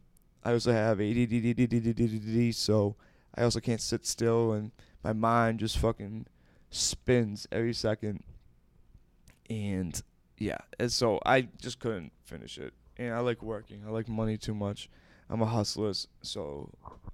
I 0.44 0.52
also 0.52 0.72
have 0.72 1.00
ADD, 1.00 2.54
so 2.54 2.94
I 3.34 3.42
also 3.42 3.60
can't 3.60 3.80
sit 3.80 4.06
still, 4.06 4.52
and 4.52 4.72
my 5.02 5.12
mind 5.12 5.60
just 5.60 5.78
fucking 5.78 6.26
spins 6.70 7.46
every 7.52 7.74
second. 7.74 8.22
And 9.48 10.00
yeah, 10.38 10.58
and 10.78 10.90
so 10.90 11.20
I 11.26 11.48
just 11.60 11.80
couldn't 11.80 12.12
finish 12.22 12.58
it. 12.58 12.72
And 12.96 13.14
I 13.14 13.20
like 13.20 13.42
working. 13.42 13.82
I 13.86 13.90
like 13.90 14.08
money 14.08 14.36
too 14.36 14.54
much. 14.54 14.90
I'm 15.28 15.42
a 15.42 15.46
hustler, 15.46 15.92
so 16.22 16.70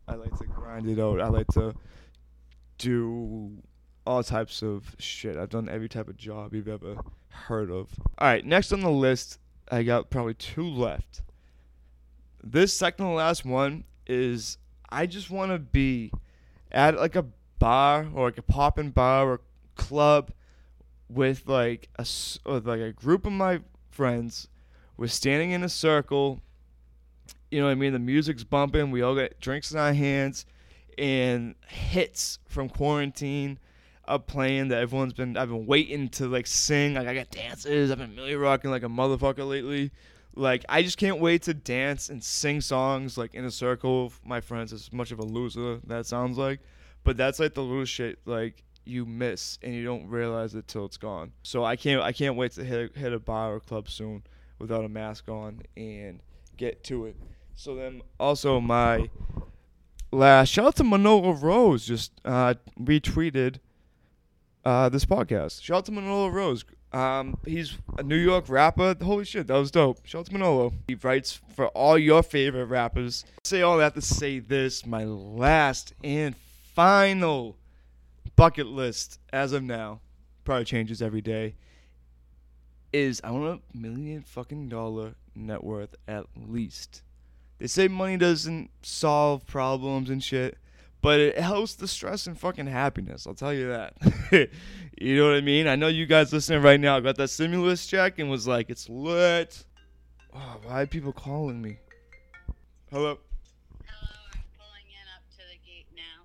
I 0.09 0.15
like 0.15 0.37
to 0.39 0.47
grind 0.47 0.89
it 0.89 0.99
out. 0.99 1.21
I 1.21 1.29
like 1.29 1.49
to 1.49 1.75
do 2.79 3.63
all 4.07 4.23
types 4.23 4.63
of 4.63 4.95
shit. 4.99 5.37
I've 5.37 5.51
done 5.51 5.69
every 5.69 5.89
type 5.89 6.09
of 6.09 6.17
job 6.17 6.55
you've 6.55 6.69
ever 6.69 6.97
heard 7.29 7.71
of. 7.71 7.91
All 8.19 8.29
right, 8.29 8.45
next 8.45 8.73
on 8.73 8.81
the 8.81 8.91
list, 8.91 9.39
I 9.71 9.83
got 9.83 10.11
probably 10.11 10.35
two 10.35 10.67
left. 10.67 11.23
This 12.43 12.73
second 12.73 13.07
to 13.07 13.13
last 13.13 13.45
one 13.45 13.85
is 14.07 14.59
I 14.89 15.07
just 15.07 15.31
want 15.31 15.53
to 15.53 15.59
be 15.59 16.13
at 16.71 16.97
like 16.97 17.17
a 17.17 17.27
bar 17.59 18.09
or 18.15 18.27
like 18.27 18.39
a 18.39 18.43
poppin' 18.43 18.91
bar 18.91 19.29
or 19.29 19.41
club 19.77 20.31
with 21.09 21.47
like 21.47 21.89
a 21.99 22.07
with 22.45 22.67
like 22.67 22.81
a 22.81 22.93
group 22.93 23.27
of 23.27 23.33
my 23.33 23.61
friends. 23.91 24.49
We're 24.97 25.09
standing 25.09 25.51
in 25.51 25.63
a 25.63 25.69
circle. 25.69 26.41
You 27.51 27.61
know 27.61 27.67
what 27.67 27.73
I 27.73 27.77
mean? 27.77 27.93
The 27.93 27.99
music's 27.99 28.45
bumping. 28.45 28.91
We 28.91 29.03
all 29.03 29.15
got 29.15 29.39
drinks 29.41 29.71
in 29.73 29.79
our 29.79 29.93
hands, 29.93 30.47
and 30.99 31.55
hits 31.69 32.39
from 32.47 32.69
quarantine 32.69 33.59
are 34.09 34.19
playing 34.19 34.69
that 34.69 34.79
everyone's 34.79 35.13
been. 35.13 35.37
I've 35.37 35.49
been 35.49 35.67
waiting 35.67 36.09
to 36.11 36.27
like 36.27 36.47
sing. 36.47 36.95
Like 36.95 37.07
I 37.07 37.15
got 37.15 37.31
dances. 37.31 37.91
I've 37.91 37.99
been 37.99 38.15
Milly 38.15 38.35
rocking 38.35 38.71
like 38.71 38.83
a 38.83 38.89
motherfucker 38.89 39.49
lately. 39.49 39.91
Like 40.37 40.65
I 40.69 40.83
just 40.83 40.99
can't 40.99 41.19
wait 41.19 41.43
to 41.43 41.55
dance 41.55 42.11
and 42.11 42.23
sing 42.23 42.61
songs 42.61 43.17
like 43.17 43.35
in 43.35 43.45
a 43.45 43.51
circle 43.51 44.05
with 44.05 44.21
my 44.25 44.41
friends. 44.41 44.73
As 44.73 44.93
much 44.93 45.11
of 45.11 45.19
a 45.19 45.25
loser 45.25 45.81
that 45.87 46.07
sounds 46.07 46.37
like, 46.39 46.61
But 47.05 47.17
that's 47.17 47.41
like 47.41 47.55
the 47.55 47.63
little 47.63 47.87
shit 47.87 48.19
like 48.27 48.63
you 48.85 49.05
miss 49.05 49.59
and 49.63 49.75
you 49.75 49.85
don't 49.85 50.07
realize 50.07 50.55
it 50.55 50.69
till 50.69 50.85
it's 50.85 50.99
gone. 50.99 51.33
So 51.43 51.65
I 51.65 51.75
can't 51.77 52.03
I 52.03 52.13
can't 52.13 52.37
wait 52.37 52.53
to 52.53 52.65
hit 52.65 52.97
hit 52.97 53.13
a 53.13 53.19
bar 53.19 53.55
or 53.55 53.61
club 53.61 53.89
soon 53.89 54.23
without 54.59 54.85
a 54.85 54.89
mask 54.89 55.29
on 55.29 55.63
and 55.77 56.21
get 56.57 56.85
to 56.85 57.07
it. 57.07 57.17
So 57.55 57.75
then 57.75 58.03
also 58.21 58.61
my 58.61 59.09
last 60.13 60.51
shout 60.51 60.67
out 60.67 60.77
to 60.77 60.85
Manolo 60.85 61.33
Rose 61.33 61.87
just 61.87 62.13
uh, 62.25 62.55
retweeted 62.79 63.59
uh, 64.65 64.89
this 64.89 65.05
podcast. 65.05 65.63
Shout 65.63 65.79
out 65.79 65.85
to 65.87 65.93
Manolo 65.93 66.29
Rose. 66.29 66.65
Um, 66.93 67.37
he's 67.45 67.77
a 67.99 68.03
New 68.03 68.17
York 68.17 68.49
rapper. 68.49 68.97
Holy 69.03 69.25
shit, 69.25 69.49
that 69.49 69.57
was 69.57 69.71
dope. 69.71 70.07
Shout 70.07 70.21
out 70.21 70.27
to 70.27 70.33
Manolo. 70.33 70.73
He 70.89 70.95
writes 70.95 71.41
for 71.55 71.69
all 71.69 71.99
your 71.99 72.23
favorite 72.23 72.67
rappers. 72.67 73.25
Say 73.45 73.63
all 73.63 73.79
that 73.79 73.95
to 73.95 74.01
say 74.01 74.39
this. 74.39 74.87
My 74.87 75.05
last 75.05 75.93
and 76.03 76.35
final 76.75 77.57
bucket 78.37 78.67
list 78.67 79.19
as 79.33 79.53
of 79.53 79.63
now, 79.63 80.01
probably 80.45 80.65
changes 80.65 81.03
every 81.03 81.21
day, 81.21 81.55
is 82.93 83.21
I 83.25 83.31
want 83.31 83.63
a 83.75 83.77
million 83.77 84.23
fucking 84.23 84.69
dollar 84.69 85.15
net 85.35 85.65
worth 85.65 85.95
at 86.07 86.27
least. 86.37 87.03
They 87.59 87.67
say 87.67 87.89
money 87.89 88.17
doesn't 88.17 88.71
solve 88.83 89.47
problems 89.47 90.11
and 90.11 90.23
shit, 90.23 90.59
but 91.07 91.21
it 91.21 91.39
helps 91.39 91.77
the 91.77 91.87
stress 91.87 92.27
and 92.27 92.37
fucking 92.37 92.67
happiness. 92.67 93.29
I'll 93.29 93.35
tell 93.35 93.55
you 93.55 93.69
that. 93.69 93.95
you 95.01 95.17
know 95.17 95.29
what 95.29 95.37
I 95.37 95.41
mean? 95.41 95.69
I 95.69 95.77
know 95.77 95.87
you 95.87 96.05
guys 96.05 96.33
listening 96.33 96.63
right 96.63 96.81
now 96.81 96.99
got 96.99 97.15
that 97.19 97.31
stimulus 97.31 97.87
check 97.87 98.19
and 98.19 98.29
was 98.29 98.49
like, 98.49 98.71
it's 98.71 98.89
lit. 98.89 99.65
Oh, 100.35 100.57
why 100.65 100.83
are 100.83 100.87
people 100.89 101.13
calling 101.13 101.63
me? 101.63 101.79
Hello? 102.91 103.19
Hello, 103.85 104.17
I'm 104.35 104.41
pulling 104.59 104.89
in 104.91 105.07
up 105.15 105.23
to 105.31 105.43
the 105.49 105.59
gate 105.65 105.87
now. 105.95 106.25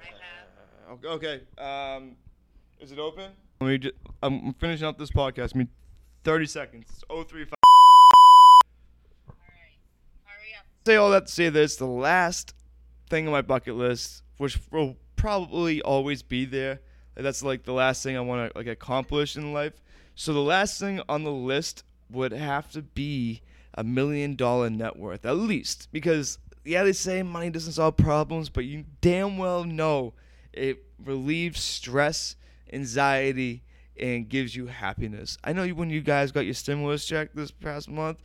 I 0.00 0.06
have. 0.22 1.04
Uh, 1.04 1.14
Okay. 1.16 1.40
Um, 1.58 2.14
is 2.78 2.92
it 2.92 3.00
open? 3.00 3.32
Let 3.60 3.66
me 3.66 3.78
just, 3.78 3.94
I'm 4.22 4.54
finishing 4.54 4.86
up 4.86 5.00
this 5.00 5.10
podcast. 5.10 5.48
Give 5.48 5.56
me 5.56 5.66
30 6.22 6.46
seconds. 6.46 6.86
It's 6.90 7.02
035. 7.08 7.54
All 9.28 9.34
right. 9.34 9.34
Hurry 10.22 10.54
up. 10.56 10.64
Say 10.86 10.94
all 10.94 11.10
that 11.10 11.26
to 11.26 11.32
say 11.32 11.48
this. 11.48 11.74
The 11.74 11.86
last 11.86 12.54
thing 13.12 13.26
on 13.26 13.32
my 13.32 13.42
bucket 13.42 13.76
list, 13.76 14.22
which 14.38 14.58
will 14.70 14.96
probably 15.16 15.82
always 15.82 16.22
be 16.22 16.46
there. 16.46 16.80
That's 17.14 17.42
like 17.42 17.64
the 17.64 17.74
last 17.74 18.02
thing 18.02 18.16
I 18.16 18.20
want 18.20 18.50
to 18.50 18.58
like 18.58 18.66
accomplish 18.66 19.36
in 19.36 19.52
life. 19.52 19.74
So 20.14 20.32
the 20.32 20.40
last 20.40 20.80
thing 20.80 21.02
on 21.10 21.22
the 21.22 21.30
list 21.30 21.84
would 22.10 22.32
have 22.32 22.70
to 22.72 22.80
be 22.80 23.42
a 23.74 23.84
million 23.84 24.34
dollar 24.34 24.68
net 24.68 24.98
worth 24.98 25.24
at 25.24 25.36
least 25.36 25.88
because 25.92 26.38
yeah 26.62 26.84
they 26.84 26.92
say 26.92 27.22
money 27.22 27.48
doesn't 27.48 27.72
solve 27.72 27.96
problems 27.96 28.50
but 28.50 28.66
you 28.66 28.84
damn 29.00 29.38
well 29.38 29.64
know 29.64 30.12
it 30.52 30.84
relieves 31.02 31.58
stress 31.58 32.36
anxiety 32.70 33.62
and 33.98 34.28
gives 34.28 34.54
you 34.54 34.66
happiness 34.66 35.38
i 35.42 35.54
know 35.54 35.66
when 35.68 35.88
you 35.88 36.02
guys 36.02 36.30
got 36.30 36.44
your 36.44 36.52
stimulus 36.52 37.06
check 37.06 37.30
this 37.32 37.50
past 37.50 37.88
month 37.88 38.18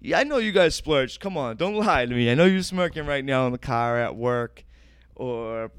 yeah, 0.00 0.18
I 0.18 0.24
know 0.24 0.38
you 0.38 0.52
guys 0.52 0.74
splurged. 0.74 1.20
Come 1.20 1.36
on, 1.36 1.56
don't 1.56 1.74
lie 1.74 2.06
to 2.06 2.14
me. 2.14 2.30
I 2.30 2.34
know 2.34 2.44
you're 2.44 2.62
smirking 2.62 3.06
right 3.06 3.24
now 3.24 3.46
in 3.46 3.52
the 3.52 3.58
car 3.58 3.98
at 3.98 4.16
work, 4.16 4.64
or 5.14 5.70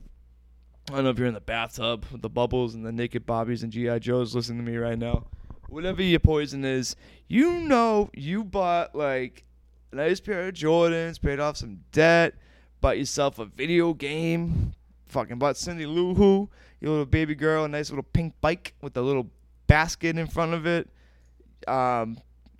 I 0.89 0.95
don't 0.95 1.05
know 1.05 1.09
if 1.09 1.17
you're 1.17 1.27
in 1.27 1.33
the 1.33 1.41
bathtub 1.41 2.05
with 2.11 2.21
the 2.21 2.29
bubbles 2.29 2.75
and 2.75 2.85
the 2.85 2.91
naked 2.91 3.25
Barbies 3.25 3.63
and 3.63 3.71
GI 3.71 3.99
Joes 3.99 4.35
listening 4.35 4.65
to 4.65 4.71
me 4.71 4.77
right 4.77 4.97
now. 4.97 5.25
Whatever 5.69 6.03
your 6.03 6.19
poison 6.19 6.65
is, 6.65 6.95
you 7.27 7.51
know 7.61 8.09
you 8.13 8.43
bought 8.43 8.93
like 8.93 9.43
a 9.91 9.95
nice 9.95 10.19
pair 10.19 10.47
of 10.47 10.53
Jordans, 10.53 11.21
paid 11.21 11.39
off 11.39 11.57
some 11.57 11.79
debt, 11.91 12.35
bought 12.81 12.97
yourself 12.97 13.39
a 13.39 13.45
video 13.45 13.93
game, 13.93 14.73
fucking 15.05 15.39
bought 15.39 15.57
Cindy 15.57 15.85
Lou 15.85 16.13
Who, 16.15 16.49
your 16.81 16.91
little 16.91 17.05
baby 17.05 17.33
girl, 17.33 17.63
a 17.63 17.69
nice 17.69 17.89
little 17.89 18.03
pink 18.03 18.33
bike 18.41 18.73
with 18.81 18.97
a 18.97 19.01
little 19.01 19.29
basket 19.67 20.17
in 20.17 20.27
front 20.27 20.53
of 20.53 20.65
it. 20.67 20.89
Um, 21.67 22.17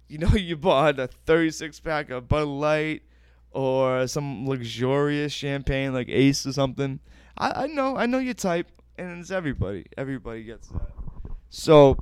you 0.07 0.17
know 0.17 0.29
you 0.35 0.55
bought 0.55 0.99
a 0.99 1.07
36 1.07 1.79
pack 1.79 2.09
of 2.09 2.27
Bud 2.27 2.47
Light 2.47 3.03
or 3.51 4.07
some 4.07 4.47
luxurious 4.47 5.31
champagne 5.31 5.93
like 5.93 6.09
Ace 6.09 6.45
or 6.45 6.53
something. 6.53 6.99
I, 7.37 7.63
I 7.63 7.67
know, 7.67 7.95
I 7.95 8.05
know 8.05 8.19
your 8.19 8.33
type, 8.33 8.67
and 8.97 9.19
it's 9.19 9.31
everybody. 9.31 9.85
Everybody 9.97 10.43
gets 10.43 10.67
that. 10.69 10.91
So, 11.49 11.97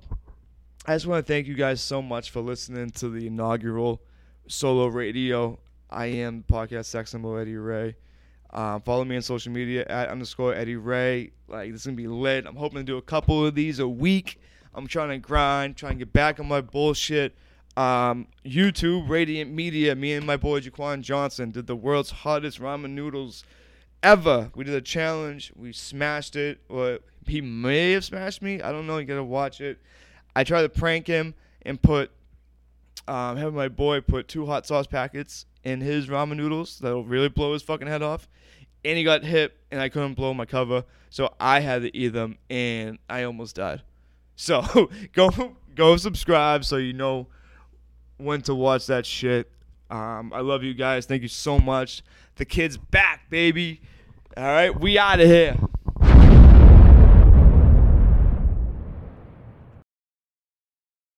I 0.85 0.95
just 0.95 1.05
want 1.05 1.25
to 1.25 1.31
thank 1.31 1.47
you 1.47 1.55
guys 1.55 1.81
so 1.81 2.01
much 2.01 2.31
for 2.31 2.41
listening 2.41 2.89
to 2.91 3.09
the 3.09 3.27
inaugural 3.27 4.01
solo 4.47 4.87
radio. 4.87 5.59
I 5.89 6.07
am 6.07 6.43
podcast 6.49 6.85
sex 6.85 7.11
symbol 7.11 7.37
Eddie 7.37 7.57
Ray. 7.57 7.95
Um, 8.49 8.81
follow 8.81 9.05
me 9.05 9.15
on 9.15 9.21
social 9.21 9.51
media 9.51 9.85
at 9.89 10.09
underscore 10.09 10.53
Eddie 10.53 10.75
Ray. 10.75 11.31
Like 11.47 11.71
this 11.71 11.81
is 11.81 11.85
gonna 11.85 11.97
be 11.97 12.07
lit. 12.07 12.45
I'm 12.45 12.55
hoping 12.55 12.79
to 12.79 12.83
do 12.83 12.97
a 12.97 13.01
couple 13.01 13.45
of 13.45 13.55
these 13.55 13.79
a 13.79 13.87
week. 13.87 14.39
I'm 14.73 14.87
trying 14.87 15.09
to 15.09 15.17
grind, 15.17 15.77
trying 15.77 15.93
to 15.93 16.05
get 16.05 16.13
back 16.13 16.39
on 16.39 16.47
my 16.47 16.61
bullshit. 16.61 17.35
Um, 17.77 18.27
YouTube, 18.45 19.07
Radiant 19.07 19.51
Media, 19.51 19.95
me 19.95 20.13
and 20.13 20.25
my 20.25 20.37
boy 20.37 20.59
Jaquan 20.59 21.01
Johnson 21.01 21.51
did 21.51 21.67
the 21.67 21.75
world's 21.75 22.11
hottest 22.11 22.59
ramen 22.59 22.91
noodles 22.91 23.43
ever. 24.03 24.51
We 24.55 24.63
did 24.63 24.75
a 24.75 24.81
challenge. 24.81 25.53
We 25.55 25.71
smashed 25.71 26.35
it. 26.35 26.59
Or 26.69 26.99
he 27.25 27.41
may 27.41 27.93
have 27.93 28.03
smashed 28.03 28.41
me. 28.41 28.61
I 28.61 28.71
don't 28.71 28.87
know. 28.87 28.97
You 28.97 29.05
gotta 29.05 29.23
watch 29.23 29.61
it. 29.61 29.79
I 30.35 30.43
tried 30.43 30.63
to 30.63 30.69
prank 30.69 31.07
him 31.07 31.33
and 31.61 31.81
put 31.81 32.11
um, 33.07 33.37
have 33.37 33.53
my 33.53 33.67
boy 33.67 34.01
put 34.01 34.27
two 34.27 34.45
hot 34.45 34.65
sauce 34.65 34.87
packets 34.87 35.45
in 35.63 35.81
his 35.81 36.07
ramen 36.07 36.37
noodles 36.37 36.79
that'll 36.79 37.03
really 37.03 37.29
blow 37.29 37.53
his 37.53 37.61
fucking 37.61 37.87
head 37.87 38.01
off. 38.01 38.27
And 38.83 38.97
he 38.97 39.03
got 39.03 39.23
hit, 39.23 39.55
and 39.69 39.79
I 39.79 39.89
couldn't 39.89 40.15
blow 40.15 40.33
my 40.33 40.45
cover, 40.45 40.85
so 41.11 41.33
I 41.39 41.59
had 41.59 41.83
to 41.83 41.95
eat 41.95 42.13
them, 42.13 42.39
and 42.49 42.97
I 43.07 43.23
almost 43.23 43.55
died. 43.55 43.83
So 44.35 44.89
go 45.13 45.55
go 45.75 45.97
subscribe 45.97 46.65
so 46.65 46.77
you 46.77 46.93
know 46.93 47.27
when 48.21 48.41
to 48.43 48.55
watch 48.55 48.87
that 48.87 49.05
shit. 49.05 49.51
Um, 49.89 50.31
I 50.33 50.39
love 50.39 50.63
you 50.63 50.73
guys. 50.73 51.05
Thank 51.05 51.21
you 51.21 51.27
so 51.27 51.59
much. 51.59 52.01
The 52.35 52.45
kid's 52.45 52.77
back, 52.77 53.29
baby. 53.29 53.81
All 54.37 54.43
right, 54.43 54.79
we 54.79 54.97
out 54.97 55.19
of 55.19 55.27
here. 55.27 55.57